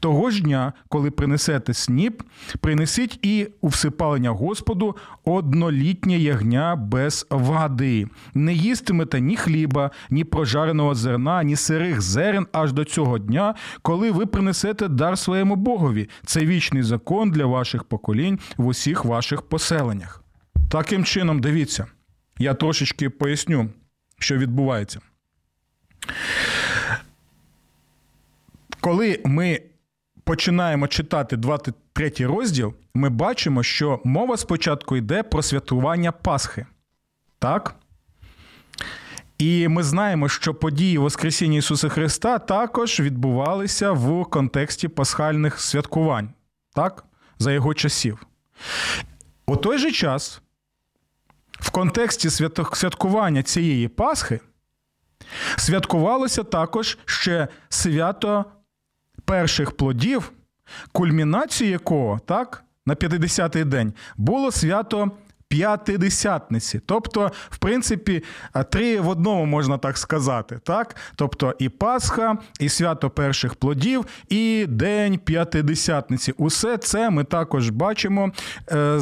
Того 0.00 0.30
ж 0.30 0.42
дня, 0.42 0.72
коли 0.88 1.10
принесете 1.10 1.74
сніп, 1.74 2.22
принесіть 2.60 3.18
і 3.22 3.48
у 3.60 3.68
всипалення 3.68 4.30
Господу 4.30 4.96
однолітнє 5.24 6.18
ягня 6.18 6.76
без 6.76 7.26
вади. 7.30 8.06
Не 8.34 8.52
їстимете 8.52 9.20
ні 9.20 9.36
хліба, 9.36 9.90
ні 10.10 10.24
прожареного 10.24 10.94
зерна, 10.94 11.42
ні 11.42 11.56
сирих 11.56 12.00
зерен 12.00 12.46
аж 12.52 12.72
до 12.72 12.84
цього 12.84 13.18
дня, 13.18 13.54
коли 13.82 14.10
ви 14.10 14.26
принесете 14.26 14.88
дар 14.88 15.18
своєму 15.18 15.56
Богові. 15.56 16.08
Це 16.26 16.40
вічний 16.40 16.82
закон 16.82 17.30
для 17.30 17.46
ваших 17.46 17.84
поколінь 17.84 18.38
в 18.56 18.66
усіх 18.66 19.04
ваших 19.04 19.42
поселеннях. 19.42 20.24
Таким 20.70 21.04
чином, 21.04 21.40
дивіться, 21.40 21.86
я 22.38 22.54
трошечки 22.54 23.10
поясню, 23.10 23.68
що 24.18 24.36
відбувається. 24.36 25.00
Коли 28.80 29.20
ми 29.24 29.60
починаємо 30.24 30.88
читати 30.88 31.36
23 31.36 32.12
розділ, 32.18 32.74
ми 32.94 33.08
бачимо, 33.08 33.62
що 33.62 34.00
мова 34.04 34.36
спочатку 34.36 34.96
йде 34.96 35.22
про 35.22 35.42
святкування 35.42 36.12
Пасхи. 36.12 36.66
Так? 37.38 37.74
І 39.38 39.68
ми 39.68 39.82
знаємо, 39.82 40.28
що 40.28 40.54
події 40.54 40.98
Воскресіння 40.98 41.58
Ісуса 41.58 41.88
Христа 41.88 42.38
також 42.38 43.00
відбувалися 43.00 43.92
в 43.92 44.24
контексті 44.24 44.88
пасхальних 44.88 45.60
святкувань, 45.60 46.30
так? 46.74 47.04
за 47.38 47.52
його 47.52 47.74
часів. 47.74 48.26
У 49.46 49.56
той 49.56 49.78
же 49.78 49.92
час, 49.92 50.42
в 51.60 51.70
контексті 51.70 52.30
святкування 52.72 53.42
цієї 53.42 53.88
Пасхи, 53.88 54.40
святкувалося 55.56 56.42
також 56.42 56.98
ще 57.04 57.48
свято 57.68 58.44
перших 59.24 59.70
плодів, 59.70 60.32
кульмінацією 60.92 61.72
якого 61.72 62.18
так, 62.26 62.64
на 62.86 62.94
50-й 62.94 63.64
день 63.64 63.92
було 64.16 64.52
свято 64.52 65.10
п'ятидесятниці. 65.48 66.80
Тобто, 66.86 67.32
в 67.50 67.58
принципі, 67.58 68.24
три 68.70 69.00
в 69.00 69.08
одному 69.08 69.44
можна 69.46 69.78
так 69.78 69.98
сказати. 69.98 70.60
Так? 70.62 70.96
Тобто 71.16 71.54
і 71.58 71.68
Пасха, 71.68 72.38
і 72.60 72.68
свято 72.68 73.10
перших 73.10 73.54
плодів, 73.54 74.06
і 74.28 74.66
День 74.68 75.18
п'ятидесятниці. 75.18 76.32
Усе 76.36 76.76
це 76.76 77.10
ми 77.10 77.24
також 77.24 77.70
бачимо 77.70 78.32
е, 78.72 79.00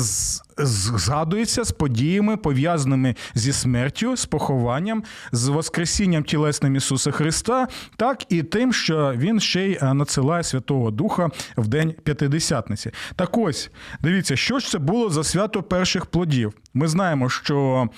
згадується 0.59 1.65
з 1.65 1.73
подіями, 1.73 2.37
пов'язаними 2.37 3.15
зі 3.35 3.53
смертю, 3.53 4.17
з 4.17 4.27
похованням, 4.27 5.05
з 5.33 5.49
Воскресінням 5.49 6.25
тілесним 6.25 6.77
Ісуса 6.77 7.11
Христа, 7.11 7.69
так 7.97 8.25
і 8.29 8.43
тим, 8.43 8.73
що 8.73 9.15
Він 9.17 9.41
ще 9.41 9.63
й 9.63 9.79
е, 9.83 9.95
надсилає 9.95 10.43
Святого 10.43 10.91
Духа 10.91 11.31
в 11.57 11.69
День 11.69 11.95
П'ятидесятниці. 12.05 12.91
Так 13.17 13.39
ось, 13.39 13.71
дивіться, 14.01 14.37
що 14.37 14.59
ж 14.59 14.69
це 14.71 14.79
було 14.79 15.11
за 15.11 15.25
свято 15.25 15.63
перших 15.63 16.07
плодів. 16.07 16.53
Ми 16.75 16.89
знаємо, 16.89 17.29
що. 17.29 17.89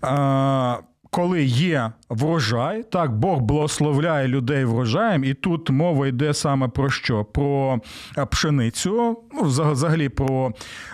А, 0.00 0.78
коли 1.10 1.44
є 1.44 1.92
врожай, 2.08 2.82
так 2.82 3.16
Бог 3.16 3.40
благословляє 3.40 4.28
людей 4.28 4.64
врожаєм, 4.64 5.24
і 5.24 5.34
тут 5.34 5.70
мова 5.70 6.06
йде 6.06 6.34
саме 6.34 6.68
про 6.68 6.90
що? 6.90 7.24
Про 7.24 7.80
е, 8.18 8.26
пшеницю, 8.26 9.18
ну, 9.32 9.42
взагалі 9.42 10.08
про 10.08 10.52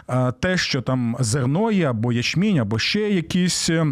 е, 0.08 0.32
те, 0.32 0.56
що 0.56 0.82
там 0.82 1.16
зерно 1.20 1.70
є, 1.70 1.90
або 1.90 2.12
ячмінь, 2.12 2.58
або 2.58 2.78
ще 2.78 3.00
якісь. 3.00 3.70
Е, 3.70 3.86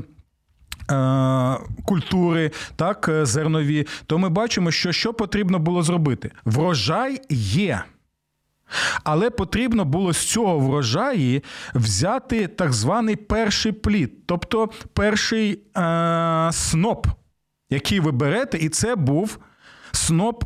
культури, 1.84 2.50
так, 2.76 3.10
зернові, 3.22 3.86
то 4.06 4.18
ми 4.18 4.28
бачимо, 4.28 4.70
що 4.70 4.92
що 4.92 5.14
потрібно 5.14 5.58
було 5.58 5.82
зробити. 5.82 6.30
Врожай 6.44 7.20
є. 7.30 7.82
Але 9.04 9.30
потрібно 9.30 9.84
було 9.84 10.12
з 10.12 10.18
цього 10.18 10.58
врожаї 10.58 11.44
взяти 11.74 12.46
так 12.46 12.72
званий 12.72 13.16
перший 13.16 13.72
плід, 13.72 14.26
тобто 14.26 14.70
перший 14.92 15.60
е- 15.76 16.50
сноп, 16.52 17.06
який 17.70 18.00
ви 18.00 18.12
берете, 18.12 18.58
і 18.58 18.68
це 18.68 18.96
був 18.96 19.38
сноп, 19.92 20.44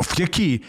в 0.00 0.20
який 0.20 0.64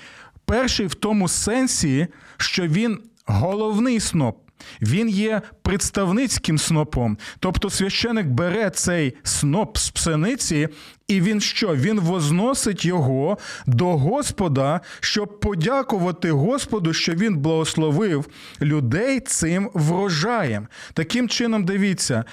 перший 0.46 0.86
в 0.86 0.96
тому 0.96 1.28
сенсі, 1.28 2.08
що 2.38 2.68
він 2.68 3.04
головний 3.26 4.00
сноп. 4.00 4.47
Він 4.82 5.10
є 5.10 5.42
представницьким 5.62 6.58
снопом. 6.58 7.18
Тобто 7.40 7.70
священик 7.70 8.28
бере 8.28 8.70
цей 8.70 9.14
сноп 9.24 9.78
з 9.78 9.90
пшениці, 9.90 10.70
і 11.08 11.22
він 11.22 11.42
що? 11.42 11.76
Він 11.76 12.00
возносить 12.00 12.86
його 12.86 13.38
до 13.66 13.98
Господа, 13.98 14.82
щоб 15.00 15.40
подякувати 15.40 16.32
Господу, 16.32 16.94
що 16.94 17.14
він 17.14 17.38
благословив 17.38 18.26
людей 18.62 19.20
цим 19.20 19.70
врожаєм. 19.74 20.68
Таким 20.94 21.30
чином, 21.30 21.66
дивіться, 21.66 22.24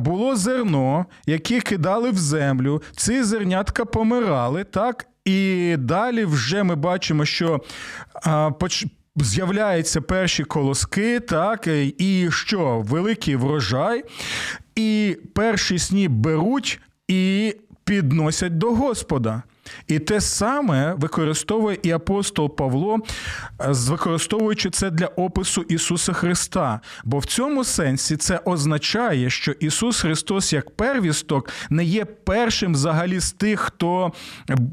було 0.00 0.36
зерно, 0.36 1.06
яке 1.26 1.60
кидали 1.60 2.10
в 2.10 2.18
землю, 2.18 2.82
ці 2.96 3.22
зернятка 3.22 3.84
помирали, 3.84 4.64
так? 4.64 5.06
І 5.24 5.76
далі 5.78 6.24
вже 6.24 6.62
ми 6.62 6.74
бачимо, 6.74 7.24
що 7.24 7.60
з'являються 9.24 10.00
перші 10.00 10.44
колоски, 10.44 11.20
так, 11.20 11.66
і 11.98 12.28
що? 12.30 12.80
Великий 12.80 13.36
врожай, 13.36 14.04
і 14.76 15.16
перші 15.34 15.78
сніп 15.78 16.12
беруть 16.12 16.80
і 17.08 17.54
підносять 17.84 18.58
до 18.58 18.70
Господа. 18.74 19.42
І 19.86 19.98
те 19.98 20.20
саме 20.20 20.94
використовує 20.94 21.78
і 21.82 21.90
апостол 21.90 22.56
Павло, 22.56 22.98
використовуючи 23.58 24.70
це 24.70 24.90
для 24.90 25.06
опису 25.06 25.62
Ісуса 25.62 26.12
Христа. 26.12 26.80
Бо 27.04 27.18
в 27.18 27.24
цьому 27.24 27.64
сенсі 27.64 28.16
це 28.16 28.40
означає, 28.44 29.30
що 29.30 29.52
Ісус 29.52 30.00
Христос 30.00 30.52
як 30.52 30.70
первісток 30.70 31.50
не 31.70 31.84
є 31.84 32.04
першим 32.04 32.72
взагалі 32.72 33.20
з 33.20 33.32
тих, 33.32 33.60
хто 33.60 34.12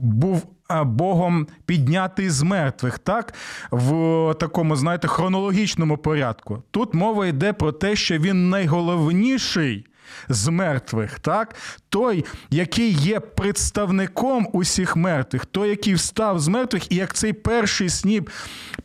був 0.02 0.48
Богом 0.86 1.48
піднятий 1.66 2.30
з 2.30 2.42
мертвих, 2.42 3.00
так? 3.00 3.34
В 3.72 4.34
такому, 4.40 4.76
знаєте, 4.76 5.08
хронологічному 5.08 5.98
порядку. 5.98 6.64
Тут 6.72 6.94
мова 6.94 7.28
йде 7.28 7.54
про 7.54 7.72
те, 7.72 7.96
що 7.96 8.18
він 8.18 8.50
найголовніший 8.50 9.86
з 10.30 10.48
мертвих, 10.48 11.20
так? 11.20 11.56
Той, 11.90 12.26
який 12.50 12.92
є 12.92 13.20
представником 13.20 14.48
усіх 14.54 14.96
мертвих, 14.96 15.46
той, 15.46 15.70
який 15.70 15.94
встав 15.94 16.40
з 16.40 16.48
мертвих, 16.48 16.92
і 16.92 16.96
як 16.96 17.14
цей 17.14 17.34
перший 17.34 17.90
сніп 17.90 18.30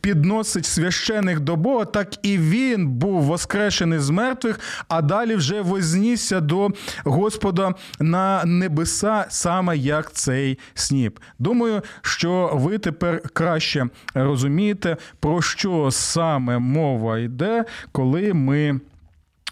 підносить 0.01 0.65
священих 0.65 1.39
до 1.39 1.55
Бога, 1.55 1.85
так 1.85 2.25
і 2.25 2.37
він 2.37 2.87
був 2.87 3.21
воскрешений 3.21 3.99
з 3.99 4.09
мертвих, 4.09 4.59
а 4.87 5.01
далі 5.01 5.35
вже 5.35 5.61
вознісся 5.61 6.39
до 6.39 6.69
Господа 7.03 7.73
на 7.99 8.45
небеса, 8.45 9.25
саме 9.29 9.77
як 9.77 10.11
цей 10.11 10.59
сніп. 10.73 11.19
Думаю, 11.39 11.81
що 12.01 12.51
ви 12.53 12.77
тепер 12.77 13.21
краще 13.33 13.87
розумієте, 14.13 14.97
про 15.19 15.41
що 15.41 15.91
саме 15.91 16.59
мова 16.59 17.19
йде, 17.19 17.65
коли 17.91 18.33
ми. 18.33 18.79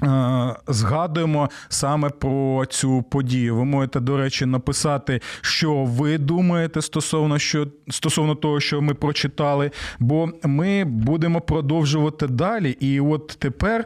Е, 0.03 0.55
згадуємо 0.67 1.49
саме 1.69 2.09
про 2.09 2.65
цю 2.65 3.01
подію. 3.01 3.55
Ви 3.55 3.65
можете, 3.65 3.99
до 3.99 4.17
речі, 4.17 4.45
написати, 4.45 5.21
що 5.41 5.83
ви 5.83 6.17
думаєте 6.17 6.81
стосовно 6.81 7.39
що 7.39 7.67
стосовно 7.89 8.35
того, 8.35 8.59
що 8.59 8.81
ми 8.81 8.93
прочитали, 8.93 9.71
бо 9.99 10.29
ми 10.43 10.83
будемо 10.85 11.41
продовжувати 11.41 12.27
далі. 12.27 12.71
І 12.79 12.99
от 12.99 13.35
тепер. 13.39 13.85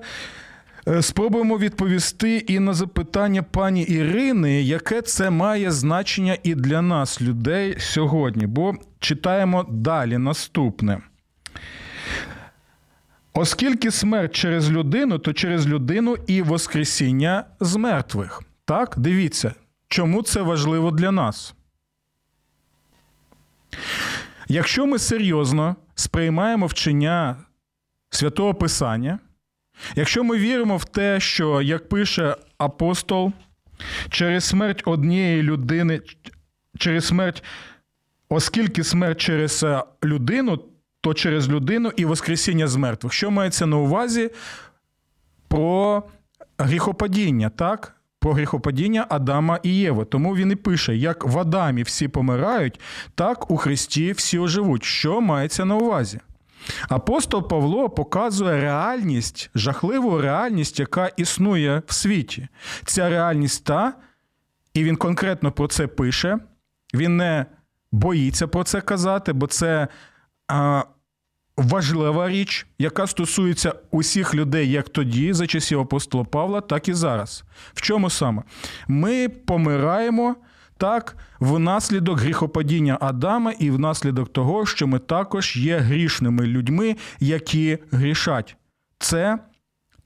Е, 0.87 1.01
спробуємо 1.01 1.57
відповісти 1.57 2.37
і 2.37 2.59
на 2.59 2.73
запитання 2.73 3.43
пані 3.43 3.81
Ірини, 3.81 4.61
яке 4.61 5.01
це 5.01 5.29
має 5.29 5.71
значення 5.71 6.37
і 6.43 6.55
для 6.55 6.81
нас, 6.81 7.21
людей, 7.21 7.75
сьогодні. 7.79 8.47
Бо 8.47 8.73
читаємо 8.99 9.65
далі 9.69 10.17
наступне. 10.17 11.01
Оскільки 13.37 13.91
смерть 13.91 14.35
через 14.35 14.71
людину, 14.71 15.19
то 15.19 15.33
через 15.33 15.67
людину 15.67 16.15
і 16.27 16.41
Воскресіння 16.41 17.45
з 17.59 17.75
мертвих. 17.75 18.41
Так, 18.65 18.93
дивіться, 18.97 19.53
чому 19.87 20.23
це 20.23 20.41
важливо 20.41 20.91
для 20.91 21.11
нас. 21.11 21.55
Якщо 24.47 24.85
ми 24.85 24.99
серйозно 24.99 25.75
сприймаємо 25.95 26.65
вчення 26.65 27.35
святого 28.09 28.53
Писання, 28.53 29.19
якщо 29.95 30.23
ми 30.23 30.37
віримо 30.37 30.77
в 30.77 30.85
те, 30.85 31.19
що, 31.19 31.61
як 31.61 31.89
пише 31.89 32.35
апостол, 32.57 33.31
через 34.09 34.43
смерть 34.43 34.81
однієї 34.85 35.43
людини, 35.43 36.01
через 36.77 37.05
смерть, 37.05 37.43
оскільки 38.29 38.83
смерть 38.83 39.21
через 39.21 39.65
людину, 40.03 40.59
то 41.05 41.13
через 41.13 41.49
людину 41.49 41.91
і 41.95 42.05
Воскресіння 42.05 42.67
з 42.67 42.75
мертвих. 42.75 43.13
Що 43.13 43.31
мається 43.31 43.65
на 43.65 43.77
увазі 43.77 44.31
про 45.47 46.03
гріхопадіння, 46.57 47.49
так? 47.49 47.95
Про 48.19 48.33
гріхопадіння 48.33 49.05
Адама 49.09 49.59
і 49.63 49.75
Єви. 49.75 50.05
Тому 50.05 50.35
він 50.35 50.51
і 50.51 50.55
пише: 50.55 50.95
як 50.95 51.25
в 51.25 51.39
Адамі 51.39 51.83
всі 51.83 52.07
помирають, 52.07 52.79
так 53.15 53.51
у 53.51 53.57
Христі 53.57 54.11
всі 54.11 54.39
оживуть. 54.39 54.83
Що 54.83 55.21
мається 55.21 55.65
на 55.65 55.75
увазі? 55.75 56.19
Апостол 56.89 57.47
Павло 57.47 57.89
показує 57.89 58.61
реальність, 58.61 59.49
жахливу 59.55 60.21
реальність, 60.21 60.79
яка 60.79 61.07
існує 61.07 61.81
в 61.87 61.93
світі. 61.93 62.47
Ця 62.85 63.09
реальність 63.09 63.63
та, 63.63 63.93
і 64.73 64.83
він 64.83 64.95
конкретно 64.95 65.51
про 65.51 65.67
це 65.67 65.87
пише. 65.87 66.39
Він 66.93 67.17
не 67.17 67.45
боїться 67.91 68.47
про 68.47 68.63
це 68.63 68.81
казати, 68.81 69.33
бо 69.33 69.47
це 69.47 69.87
а, 70.47 70.83
важлива 71.57 72.29
річ, 72.29 72.67
яка 72.79 73.07
стосується 73.07 73.73
усіх 73.91 74.35
людей, 74.35 74.71
як 74.71 74.89
тоді, 74.89 75.33
за 75.33 75.47
часів 75.47 75.79
апостола 75.79 76.23
Павла, 76.23 76.61
так 76.61 76.87
і 76.87 76.93
зараз. 76.93 77.43
В 77.73 77.81
чому 77.81 78.09
саме? 78.09 78.43
Ми 78.87 79.29
помираємо 79.29 80.35
так 80.77 81.17
внаслідок 81.39 82.19
гріхопадіння 82.19 82.97
Адама 83.01 83.51
і 83.51 83.69
внаслідок 83.71 84.33
того, 84.33 84.65
що 84.65 84.87
ми 84.87 84.99
також 84.99 85.57
є 85.57 85.77
грішними 85.77 86.45
людьми, 86.45 86.95
які 87.19 87.77
грішать. 87.91 88.57
Це 88.99 89.39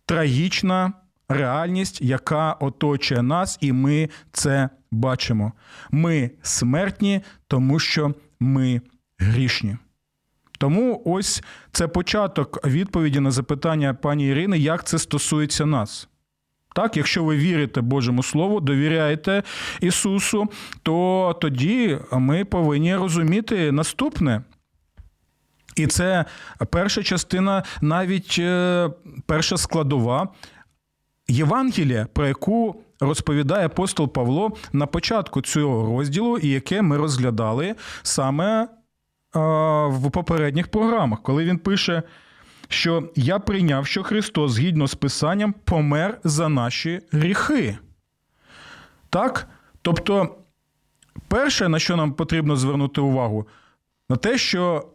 трагічна 0.06 0.94
реальність, 1.30 2.02
яка 2.02 2.54
оточує 2.54 3.22
нас, 3.22 3.58
і 3.62 3.72
ми 3.72 4.10
це 4.32 4.70
бачимо. 4.92 5.54
Ми 5.92 6.32
смертні, 6.42 7.22
тому 7.48 7.80
що 7.80 8.14
ми 8.40 8.82
грішні. 9.20 9.78
Тому 10.60 11.02
ось 11.06 11.44
це 11.72 11.88
початок 11.88 12.68
відповіді 12.68 13.20
на 13.20 13.32
запитання 13.32 13.94
пані 13.94 14.28
Ірини, 14.28 14.58
як 14.58 14.84
це 14.84 15.00
стосується 15.00 15.66
нас. 15.66 16.08
Так, 16.76 16.98
якщо 16.98 17.24
ви 17.24 17.38
вірите 17.38 17.82
Божому 17.82 18.24
Слову, 18.24 18.60
довіряєте 18.60 19.44
Ісусу, 19.82 20.50
то 20.84 21.36
тоді 21.42 21.98
ми 22.12 22.46
повинні 22.46 22.96
розуміти 22.96 23.72
наступне. 23.72 24.42
І 25.76 25.88
це 25.88 26.26
перша 26.70 27.04
частина, 27.04 27.64
навіть 27.82 28.36
е, 28.40 28.90
перша 29.26 29.58
складова 29.58 30.28
Євангелія, 31.28 32.08
про 32.14 32.28
яку 32.28 32.82
розповідає 33.00 33.66
апостол 33.66 34.14
Павло 34.14 34.52
на 34.74 34.86
початку 34.86 35.42
цього 35.42 35.98
розділу, 35.98 36.38
і 36.38 36.48
яке 36.48 36.82
ми 36.82 36.98
розглядали 36.98 37.76
саме 38.04 38.68
в 39.34 40.10
попередніх 40.12 40.68
програмах, 40.68 41.22
коли 41.22 41.46
він 41.46 41.58
пише, 41.58 42.04
що 42.68 43.10
я 43.16 43.40
прийняв, 43.40 43.86
що 43.86 44.04
Христос, 44.04 44.52
згідно 44.52 44.88
з 44.88 44.96
Писанням, 44.96 45.54
помер 45.64 46.20
за 46.24 46.50
наші 46.50 47.02
гріхи. 47.12 47.78
Так? 49.10 49.48
Тобто, 49.82 50.38
перше, 51.28 51.70
на 51.70 51.80
що 51.80 51.96
нам 51.96 52.14
потрібно 52.14 52.56
звернути 52.56 53.02
увагу, 53.02 53.48
на 54.10 54.16
те, 54.16 54.38
що 54.38 54.90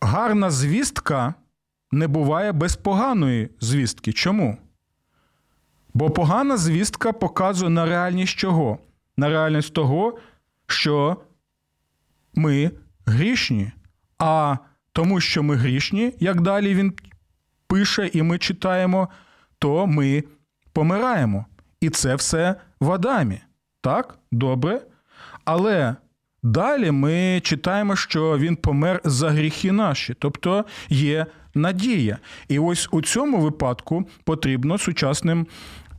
гарна 0.00 0.50
звістка 0.50 1.34
не 1.92 2.08
буває 2.08 2.52
без 2.52 2.76
поганої 2.76 3.50
звістки. 3.60 4.12
Чому? 4.12 4.58
Бо 5.94 6.10
погана 6.10 6.56
звістка 6.56 7.12
показує 7.12 7.70
на 7.70 7.86
реальність 7.86 8.36
чого? 8.36 8.78
На 9.16 9.28
реальність 9.28 9.74
того, 9.74 10.18
що 10.66 11.16
ми 12.34 12.70
грішні, 13.06 13.72
а 14.18 14.56
тому, 14.92 15.20
що 15.20 15.42
ми 15.42 15.56
грішні, 15.56 16.12
як 16.20 16.40
далі 16.40 16.74
він 16.74 16.92
пише, 17.66 18.10
і 18.12 18.22
ми 18.22 18.38
читаємо, 18.38 19.08
то 19.58 19.86
ми 19.86 20.24
помираємо. 20.72 21.46
І 21.80 21.90
це 21.90 22.14
все 22.14 22.54
в 22.80 22.92
Адамі. 22.92 23.40
Так, 23.80 24.18
добре. 24.32 24.80
Але 25.44 25.96
далі 26.42 26.90
ми 26.90 27.40
читаємо, 27.44 27.96
що 27.96 28.38
він 28.38 28.56
помер 28.56 29.00
за 29.04 29.30
гріхи 29.30 29.72
наші, 29.72 30.14
тобто 30.18 30.64
є 30.88 31.26
надія. 31.54 32.18
І 32.48 32.58
ось 32.58 32.88
у 32.90 33.02
цьому 33.02 33.40
випадку 33.40 34.08
потрібно 34.24 34.78
сучасним 34.78 35.46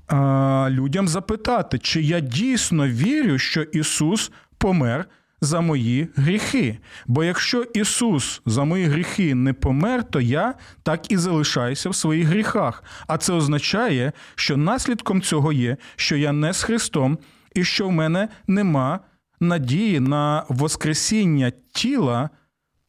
а, 0.07 0.67
людям 0.71 1.07
запитати, 1.07 1.79
чи 1.79 2.01
я 2.01 2.19
дійсно 2.19 2.87
вірю, 2.87 3.37
що 3.37 3.61
Ісус 3.61 4.31
помер 4.57 5.05
за 5.41 5.61
мої 5.61 6.07
гріхи. 6.15 6.79
Бо 7.07 7.23
якщо 7.23 7.63
Ісус 7.63 8.41
за 8.45 8.63
мої 8.63 8.85
гріхи 8.85 9.35
не 9.35 9.53
помер, 9.53 10.03
то 10.03 10.21
я 10.21 10.53
так 10.83 11.11
і 11.11 11.17
залишаюся 11.17 11.89
в 11.89 11.95
своїх 11.95 12.27
гріхах. 12.27 12.83
А 13.07 13.17
це 13.17 13.33
означає, 13.33 14.11
що 14.35 14.57
наслідком 14.57 15.21
цього 15.21 15.53
є, 15.53 15.77
що 15.95 16.15
я 16.15 16.31
не 16.31 16.53
з 16.53 16.63
Христом 16.63 17.17
і 17.53 17.63
що 17.63 17.87
в 17.87 17.91
мене 17.91 18.27
нема 18.47 18.99
надії 19.39 19.99
на 19.99 20.45
Воскресіння 20.49 21.51
тіла, 21.73 22.29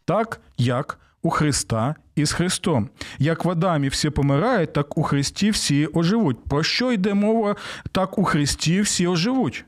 так 0.04 0.40
як 0.58 1.00
у 1.22 1.30
Христа 1.30 1.94
і 2.16 2.24
з 2.24 2.32
Христом. 2.32 2.88
Як 3.18 3.44
в 3.44 3.50
Адамі 3.50 3.88
всі 3.88 4.10
помирають, 4.10 4.72
так 4.72 4.98
у 4.98 5.02
Христі 5.02 5.50
всі 5.50 5.88
оживуть. 5.94 6.44
Про 6.44 6.62
що 6.62 6.92
йде 6.92 7.14
мова? 7.14 7.56
Так 7.92 8.18
у 8.18 8.24
Христі 8.24 8.80
всі 8.80 9.06
оживуть. 9.06 9.64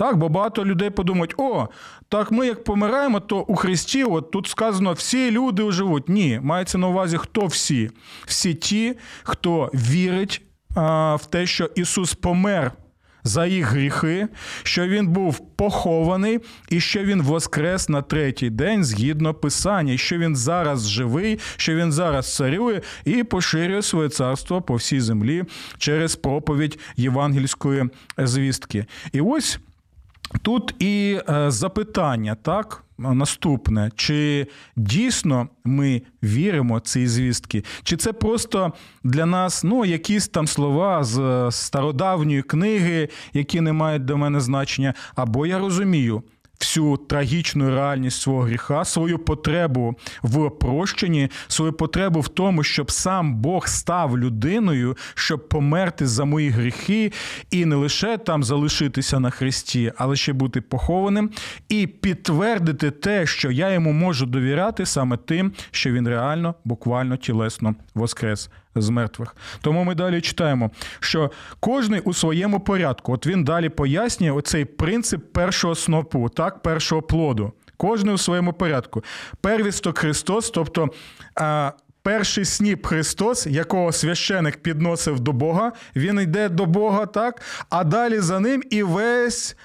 Так, 0.00 0.16
бо 0.16 0.28
багато 0.28 0.64
людей 0.64 0.90
подумають, 0.90 1.34
о, 1.36 1.68
так 2.08 2.30
ми 2.30 2.46
як 2.46 2.64
помираємо, 2.64 3.20
то 3.20 3.40
у 3.40 3.56
Христі, 3.56 4.04
от 4.04 4.30
тут 4.30 4.46
сказано, 4.46 4.92
всі 4.92 5.30
люди 5.30 5.62
оживуть. 5.62 6.08
Ні, 6.08 6.40
мається 6.42 6.78
на 6.78 6.88
увазі, 6.88 7.16
хто 7.16 7.46
всі? 7.46 7.90
Всі 8.26 8.54
ті, 8.54 8.96
хто 9.22 9.70
вірить 9.74 10.42
а, 10.74 11.14
в 11.14 11.26
те, 11.26 11.46
що 11.46 11.70
Ісус 11.74 12.14
помер 12.14 12.72
за 13.24 13.46
їх 13.46 13.66
гріхи, 13.66 14.28
що 14.62 14.88
Він 14.88 15.08
був 15.08 15.56
похований, 15.56 16.38
і 16.68 16.80
що 16.80 17.00
Він 17.00 17.22
воскрес 17.22 17.88
на 17.88 18.02
третій 18.02 18.50
день 18.50 18.84
згідно 18.84 19.34
Писання, 19.34 19.96
що 19.96 20.18
Він 20.18 20.36
зараз 20.36 20.88
живий, 20.88 21.38
що 21.56 21.74
Він 21.74 21.92
зараз 21.92 22.36
царює 22.36 22.80
і 23.04 23.24
поширює 23.24 23.82
своє 23.82 24.08
царство 24.08 24.62
по 24.62 24.74
всій 24.74 25.00
землі 25.00 25.44
через 25.78 26.16
проповідь 26.16 26.78
євангельської 26.96 27.84
звістки. 28.18 28.86
І 29.12 29.20
ось. 29.20 29.58
Тут 30.42 30.74
і 30.78 31.20
е, 31.28 31.50
запитання, 31.50 32.36
так, 32.42 32.84
наступне: 32.98 33.90
чи 33.96 34.46
дійсно 34.76 35.48
ми 35.64 36.02
віримо 36.22 36.80
цій 36.80 37.06
звістки? 37.06 37.64
Чи 37.82 37.96
це 37.96 38.12
просто 38.12 38.72
для 39.04 39.26
нас 39.26 39.64
ну, 39.64 39.84
якісь 39.84 40.28
там 40.28 40.46
слова 40.46 41.04
з 41.04 41.18
е, 41.18 41.52
стародавньої 41.52 42.42
книги, 42.42 43.08
які 43.32 43.60
не 43.60 43.72
мають 43.72 44.04
до 44.04 44.16
мене 44.16 44.40
значення? 44.40 44.94
Або 45.14 45.46
я 45.46 45.58
розумію. 45.58 46.22
Всю 46.60 46.96
трагічну 46.96 47.70
реальність 47.70 48.20
свого 48.20 48.42
гріха, 48.42 48.84
свою 48.84 49.18
потребу 49.18 49.94
в 50.22 50.50
прощенні, 50.50 51.30
свою 51.48 51.72
потребу 51.72 52.20
в 52.20 52.28
тому, 52.28 52.62
щоб 52.62 52.90
сам 52.90 53.34
Бог 53.34 53.68
став 53.68 54.18
людиною, 54.18 54.96
щоб 55.14 55.48
померти 55.48 56.06
за 56.06 56.24
мої 56.24 56.50
гріхи, 56.50 57.12
і 57.50 57.64
не 57.64 57.76
лише 57.76 58.18
там 58.18 58.44
залишитися 58.44 59.20
на 59.20 59.30
хресті, 59.30 59.92
але 59.96 60.16
ще 60.16 60.32
бути 60.32 60.60
похованим, 60.60 61.30
і 61.68 61.86
підтвердити 61.86 62.90
те, 62.90 63.26
що 63.26 63.50
я 63.50 63.70
йому 63.70 63.92
можу 63.92 64.26
довіряти 64.26 64.86
саме 64.86 65.16
тим, 65.16 65.52
що 65.70 65.92
він 65.92 66.08
реально, 66.08 66.54
буквально 66.64 67.16
тілесно 67.16 67.74
воскрес 67.94 68.50
з 68.74 68.88
мертвих. 68.88 69.36
Тому 69.60 69.84
ми 69.84 69.94
далі 69.94 70.20
читаємо, 70.20 70.70
що 71.00 71.30
кожний 71.60 72.00
у 72.00 72.14
своєму 72.14 72.60
порядку, 72.60 73.12
от 73.12 73.26
він 73.26 73.44
далі 73.44 73.68
пояснює 73.68 74.30
оцей 74.30 74.64
принцип 74.64 75.32
першого 75.32 75.74
снопу, 75.74 76.28
так, 76.28 76.62
першого 76.62 77.02
плоду. 77.02 77.52
Кожний 77.76 78.14
у 78.14 78.18
своєму 78.18 78.52
порядку. 78.52 79.04
Первісток 79.40 79.98
Христос, 79.98 80.50
тобто 80.50 80.88
перший 82.02 82.44
сніп 82.44 82.86
Христос, 82.86 83.46
якого 83.46 83.92
священик 83.92 84.56
підносив 84.56 85.20
до 85.20 85.32
Бога, 85.32 85.72
він 85.96 86.20
йде 86.20 86.48
до 86.48 86.66
Бога, 86.66 87.06
так, 87.06 87.42
а 87.70 87.84
далі 87.84 88.20
за 88.20 88.40
ним 88.40 88.62
і 88.70 88.82
весь 88.82 89.56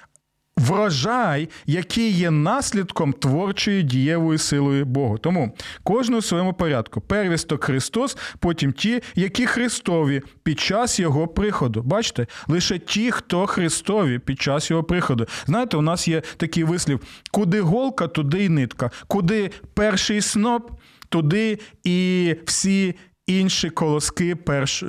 врожай, 0.58 1.50
який 1.66 2.12
є 2.12 2.32
наслідком 2.32 3.14
творчої 3.14 3.84
дієвої 3.84 4.40
силою 4.40 4.86
Богу. 4.86 5.18
Тому 5.18 5.56
кожен 5.84 6.16
у 6.16 6.22
своєму 6.22 6.54
порядку. 6.54 7.02
Первісток 7.02 7.64
Христос, 7.64 8.18
потім 8.40 8.74
ті, 8.74 9.02
які 9.16 9.46
Христові 9.46 10.22
під 10.44 10.60
час 10.60 11.00
Його 11.00 11.28
приходу. 11.28 11.82
Бачите, 11.82 12.28
лише 12.48 12.80
ті, 12.80 13.12
хто 13.12 13.48
Христові 13.48 14.20
під 14.20 14.42
час 14.42 14.72
Його 14.72 14.84
приходу. 14.84 15.28
Знаєте, 15.46 15.78
у 15.78 15.82
нас 15.82 16.08
є 16.08 16.22
такий 16.38 16.64
вислів: 16.64 17.00
куди 17.32 17.62
голка, 17.62 18.08
туди 18.08 18.44
й 18.44 18.50
нитка, 18.50 18.92
куди 19.08 19.52
перший 19.74 20.22
сноп, 20.22 20.72
туди 21.10 21.60
і 21.84 22.36
всі 22.46 22.96
інші 23.28 23.70
колоски, 23.70 24.36
перш, 24.36 24.84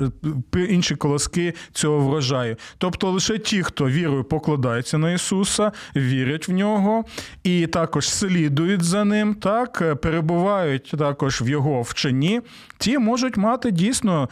інші 0.69 0.95
колоски 0.95 1.53
цього 1.71 1.99
врожаю. 1.99 2.55
Тобто 2.77 3.11
лише 3.11 3.37
ті, 3.37 3.63
хто 3.63 3.85
вірою 3.85 4.23
покладається 4.23 4.97
на 4.97 5.11
Ісуса, 5.11 5.71
вірять 5.95 6.47
в 6.47 6.51
нього 6.51 7.05
і 7.43 7.67
також 7.67 8.09
слідують 8.09 8.83
за 8.83 9.05
ним, 9.05 9.35
так, 9.35 10.01
перебувають 10.01 10.93
також 10.97 11.41
в 11.41 11.47
Його 11.49 11.81
вченні, 11.81 12.41
ті 12.77 12.97
можуть 12.97 13.37
мати 13.37 13.71
дійсно 13.71 14.29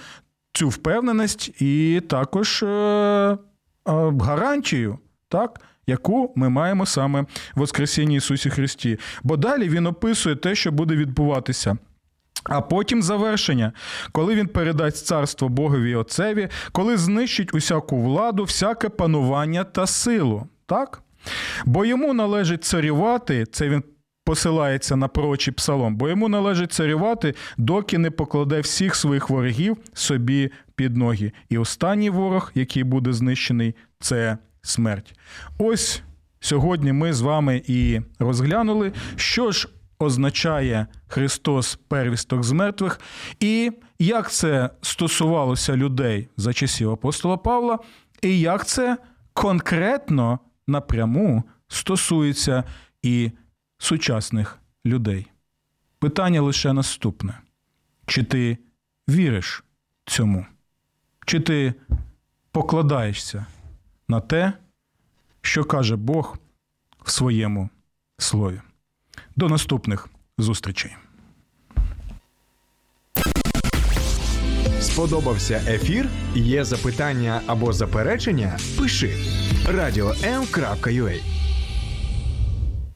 цю 0.53 0.69
впевненість 0.69 1.61
і 1.61 2.01
також 2.09 2.63
е, 2.63 2.67
е, 2.67 3.37
гарантію, 4.21 4.99
так. 5.29 5.61
Яку 5.87 6.33
ми 6.35 6.49
маємо 6.49 6.85
саме 6.85 7.21
в 7.21 7.27
Воскресінні 7.55 8.15
Ісусі 8.15 8.49
Христі. 8.49 8.99
Бо 9.23 9.37
далі 9.37 9.69
він 9.69 9.87
описує 9.87 10.35
те, 10.35 10.55
що 10.55 10.71
буде 10.71 10.95
відбуватися. 10.95 11.77
А 12.49 12.61
потім 12.61 13.03
завершення, 13.03 13.73
коли 14.11 14.35
він 14.35 14.47
передасть 14.47 15.05
царство 15.05 15.49
Богові 15.49 15.95
Отцеві, 15.95 16.49
коли 16.71 16.97
знищить 16.97 17.53
усяку 17.55 18.01
владу, 18.01 18.43
всяке 18.43 18.89
панування 18.89 19.63
та 19.63 19.87
силу. 19.87 20.47
Так? 20.65 21.01
Бо 21.65 21.85
йому 21.85 22.13
належить 22.13 22.63
царювати, 22.63 23.45
це 23.45 23.69
він 23.69 23.83
посилається 24.25 24.95
на 24.95 25.07
пророчий 25.07 25.53
псалом, 25.53 25.95
бо 25.95 26.09
йому 26.09 26.29
належить 26.29 26.73
царювати, 26.73 27.33
доки 27.57 27.97
не 27.97 28.11
покладе 28.11 28.59
всіх 28.59 28.95
своїх 28.95 29.29
ворогів 29.29 29.77
собі 29.93 30.51
під 30.75 30.97
ноги. 30.97 31.31
І 31.49 31.57
останній 31.57 32.09
ворог, 32.09 32.51
який 32.55 32.83
буде 32.83 33.13
знищений, 33.13 33.75
це 33.99 34.37
смерть. 34.61 35.19
Ось 35.57 36.01
сьогодні 36.39 36.93
ми 36.93 37.13
з 37.13 37.21
вами 37.21 37.61
і 37.67 38.01
розглянули, 38.19 38.91
що 39.15 39.51
ж 39.51 39.69
означає 39.99 40.87
Христос 41.07 41.79
первісток 41.87 42.43
з 42.43 42.51
мертвих, 42.51 42.99
і 43.39 43.71
як 43.99 44.31
це 44.31 44.69
стосувалося 44.81 45.75
людей 45.75 46.29
за 46.37 46.53
часів 46.53 46.91
апостола 46.91 47.37
Павла, 47.37 47.79
і 48.21 48.39
як 48.39 48.65
це 48.65 48.97
конкретно 49.33 50.39
напряму 50.67 51.43
стосується 51.67 52.63
і 53.01 53.31
сучасних 53.77 54.59
людей. 54.85 55.27
Питання 55.99 56.41
лише 56.41 56.73
наступне: 56.73 57.39
чи 58.05 58.23
ти 58.23 58.57
віриш 59.09 59.63
цьому? 60.05 60.45
Чи 61.25 61.39
ти 61.39 61.73
покладаєшся 62.51 63.45
на 64.07 64.21
те, 64.21 64.53
що 65.41 65.63
каже 65.63 65.95
Бог 65.95 66.37
в 67.03 67.11
своєму 67.11 67.69
слові? 68.17 68.61
До 69.37 69.49
наступних 69.49 70.09
зустрічей. 70.37 70.95
Сподобався 74.79 75.61
ефір? 75.67 76.09
Є 76.35 76.63
запитання 76.63 77.41
або 77.47 77.73
заперечення? 77.73 78.57
Пиши 78.79 79.17
радіом.ua 79.67 81.34